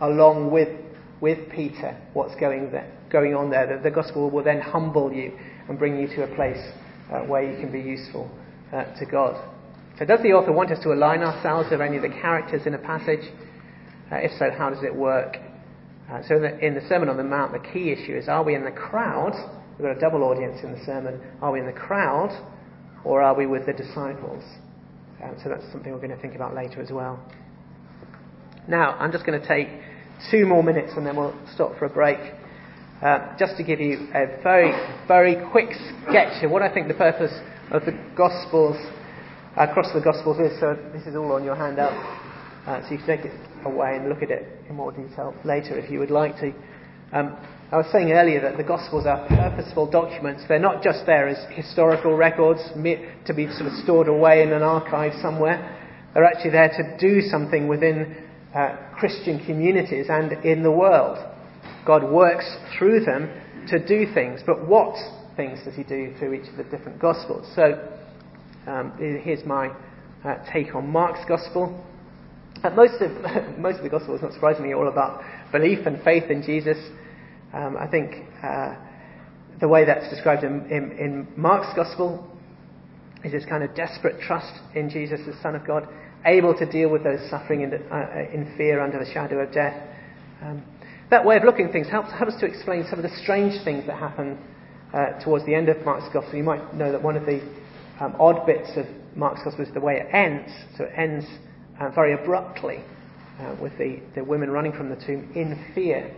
[0.00, 0.68] along with,
[1.20, 3.78] with Peter what's going, there, going on there.
[3.78, 5.32] The, the gospel will then humble you
[5.68, 6.62] and bring you to a place
[7.10, 8.30] uh, where you can be useful
[8.72, 9.52] uh, to God.
[9.98, 12.74] So, does the author want us to align ourselves with any of the characters in
[12.74, 13.24] a passage?
[14.12, 15.38] Uh, if so, how does it work?
[16.10, 18.44] Uh, so, in the, in the, Sermon on the Mount, the key issue is are
[18.44, 19.32] we in the crowd?
[19.78, 21.20] We've got a double audience in the sermon.
[21.40, 22.30] Are we in the crowd
[23.04, 24.44] or are we with the disciples?
[25.22, 27.20] Um, so that's something we're going to think about later as well.
[28.68, 29.68] Now, I'm just going to take
[30.30, 32.18] two more minutes and then we'll stop for a break.
[33.02, 34.72] Uh, just to give you a very,
[35.06, 35.68] very quick
[36.08, 37.32] sketch of what I think the purpose
[37.70, 38.76] of the Gospels,
[39.56, 40.58] uh, across the Gospels is.
[40.60, 41.92] So this is all on your handout.
[42.66, 43.32] Uh, so you can take it
[43.64, 46.52] away and look at it in more detail later if you would like to.
[47.12, 47.36] Um,
[47.72, 50.44] I was saying earlier that the Gospels are purposeful documents.
[50.46, 54.62] They're not just there as historical records to be sort of stored away in an
[54.62, 55.76] archive somewhere.
[56.14, 58.16] They're actually there to do something within
[58.54, 61.18] uh, Christian communities and in the world.
[61.84, 62.46] God works
[62.78, 63.28] through them
[63.68, 64.40] to do things.
[64.46, 64.94] But what
[65.36, 67.46] things does he do through each of the different Gospels.
[67.54, 67.88] So
[68.66, 69.68] um, here's my
[70.24, 71.84] uh, take on Mark's Gospel.
[72.64, 76.30] Uh, most, of, most of the Gospels, not surprisingly, are all about belief and faith
[76.30, 76.78] in Jesus.
[77.56, 78.74] Um, I think uh,
[79.60, 82.30] the way that's described in, in, in Mark's Gospel
[83.24, 85.88] is this kind of desperate trust in Jesus, the Son of God,
[86.26, 89.74] able to deal with those suffering in, uh, in fear under the shadow of death.
[90.42, 90.62] Um,
[91.08, 93.86] that way of looking at things helps, helps to explain some of the strange things
[93.86, 94.38] that happen
[94.92, 96.36] uh, towards the end of Mark's Gospel.
[96.36, 97.40] You might know that one of the
[98.00, 98.84] um, odd bits of
[99.14, 100.52] Mark's Gospel is the way it ends.
[100.76, 101.24] So it ends
[101.80, 102.84] uh, very abruptly
[103.40, 106.14] uh, with the, the women running from the tomb in fear.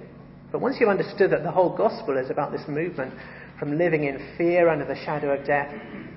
[0.51, 3.15] But once you've understood that the whole Gospel is about this movement
[3.59, 5.73] from living in fear under the shadow of death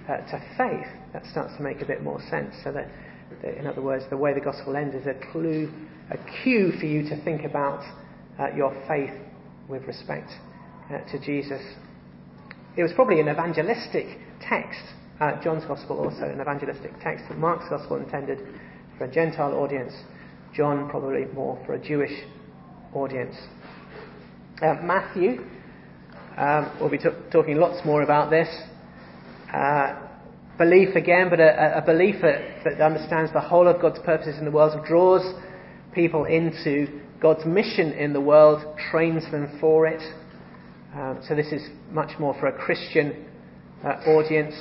[0.07, 2.55] uh, to faith, that starts to make a bit more sense.
[2.63, 2.87] So that,
[3.41, 5.71] that, in other words, the way the Gospel ends is a clue,
[6.09, 7.83] a cue for you to think about
[8.39, 9.13] uh, your faith
[9.67, 10.31] with respect
[10.89, 11.61] uh, to Jesus.
[12.77, 14.81] It was probably an evangelistic text.
[15.19, 18.39] Uh, John's Gospel also an evangelistic text, but Mark's Gospel intended
[18.97, 19.93] for a Gentile audience.
[20.55, 22.13] John probably more for a Jewish
[22.93, 23.35] audience.
[24.61, 25.43] Uh, Matthew,
[26.37, 28.47] um, we'll be t- talking lots more about this.
[29.51, 29.95] Uh,
[30.59, 34.45] belief again, but a, a belief that, that, understands the whole of God's purposes in
[34.45, 35.23] the world, draws
[35.95, 40.01] people into God's mission in the world trains them for it.
[40.93, 43.25] Um, so this is much more for a Christian
[43.83, 44.53] uh, audience.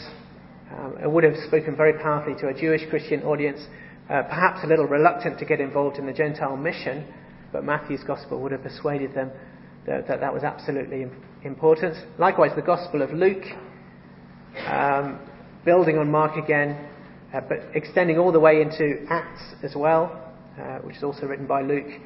[0.73, 3.61] Um, it would have spoken very powerfully to a Jewish Christian audience,
[4.09, 7.07] uh, perhaps a little reluctant to get involved in the Gentile mission,
[7.53, 9.31] but Matthew's gospel would have persuaded them
[9.87, 11.07] that that, that was absolutely
[11.43, 11.97] important.
[12.19, 13.45] Likewise, the gospel of Luke,
[14.67, 15.19] um,
[15.65, 16.89] building on Mark again,
[17.35, 21.47] uh, but extending all the way into Acts as well, uh, which is also written
[21.47, 22.01] by Luke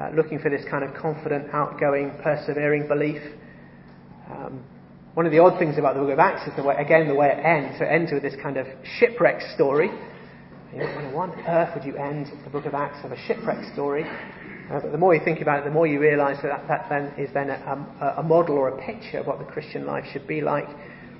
[0.00, 3.20] uh, looking for this kind of confident, outgoing, persevering belief.
[4.30, 4.64] Um,
[5.14, 7.14] one of the odd things about the book of Acts is the way, again, the
[7.14, 7.78] way it ends.
[7.78, 8.66] So it ends with this kind of
[8.98, 9.90] shipwreck story.
[10.72, 14.04] You know, on earth would you end the book of Acts with a shipwreck story?
[14.70, 17.12] Uh, but the more you think about it, the more you realise that that then
[17.18, 20.40] is then a, a, model or a picture of what the Christian life should be
[20.40, 20.68] like.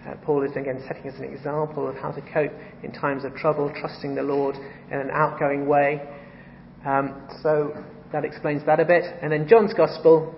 [0.07, 2.53] Uh, Paul is again setting us an example of how to cope
[2.85, 6.01] in times of trouble, trusting the Lord in an outgoing way.
[6.87, 7.75] Um, so
[8.13, 9.03] that explains that a bit.
[9.21, 10.33] And then John's Gospel,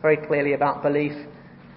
[0.00, 1.12] very clearly about belief,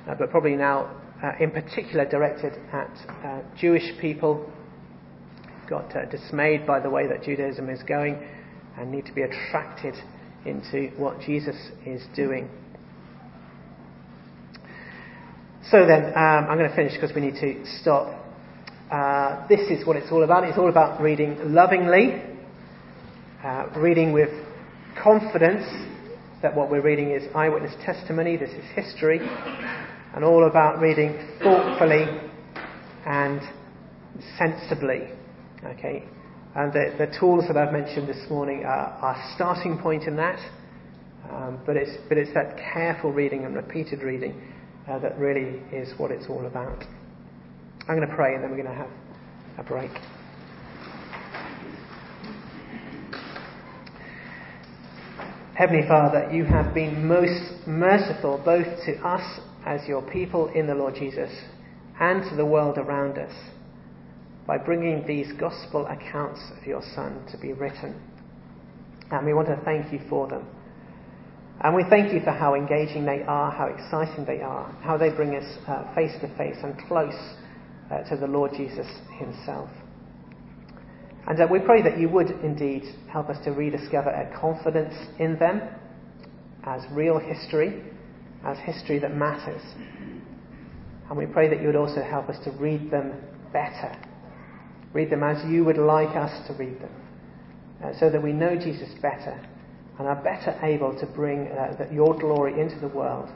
[0.07, 2.91] uh, but probably now uh, in particular directed at
[3.23, 4.51] uh, Jewish people,
[5.67, 8.23] got uh, dismayed by the way that Judaism is going
[8.77, 9.95] and need to be attracted
[10.45, 12.49] into what Jesus is doing.
[15.71, 18.23] So then, um, I'm going to finish because we need to stop.
[18.91, 20.43] Uh, this is what it's all about.
[20.43, 22.21] It's all about reading lovingly,
[23.43, 24.29] uh, reading with
[25.01, 25.65] confidence
[26.43, 29.19] that what we're reading is eyewitness testimony, this is history,
[30.13, 32.05] and all about reading thoughtfully
[33.07, 33.41] and
[34.37, 35.09] sensibly.
[35.63, 36.03] Okay?
[36.55, 40.39] And the, the tools that I've mentioned this morning are our starting point in that,
[41.29, 44.41] um, but, it's, but it's that careful reading and repeated reading
[44.89, 46.81] uh, that really is what it's all about.
[47.89, 48.89] I'm going to pray and then we're going to have
[49.57, 49.91] a break.
[55.55, 60.75] Heavenly Father, you have been most merciful both to us as your people in the
[60.75, 61.31] Lord Jesus
[61.99, 63.33] and to the world around us
[64.47, 67.99] by bringing these gospel accounts of your Son to be written.
[69.11, 70.47] And we want to thank you for them.
[71.61, 75.09] And we thank you for how engaging they are, how exciting they are, how they
[75.09, 75.57] bring us
[75.95, 77.15] face to face and close
[77.91, 78.87] uh, to the Lord Jesus
[79.17, 79.69] himself.
[81.27, 85.39] And uh, we pray that you would indeed help us to rediscover a confidence in
[85.39, 85.61] them
[86.65, 87.81] as real history,
[88.45, 89.61] as history that matters.
[91.09, 93.13] And we pray that you would also help us to read them
[93.53, 93.97] better.
[94.95, 96.89] Read them as you would like us to read them.
[97.83, 99.37] Uh, so that we know Jesus better
[99.99, 103.29] and are better able to bring uh, your glory into the world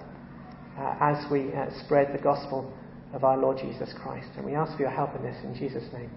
[0.77, 2.73] uh, as we uh, spread the gospel
[3.13, 4.29] of our Lord Jesus Christ.
[4.37, 6.09] And we ask for your help in this in Jesus' name.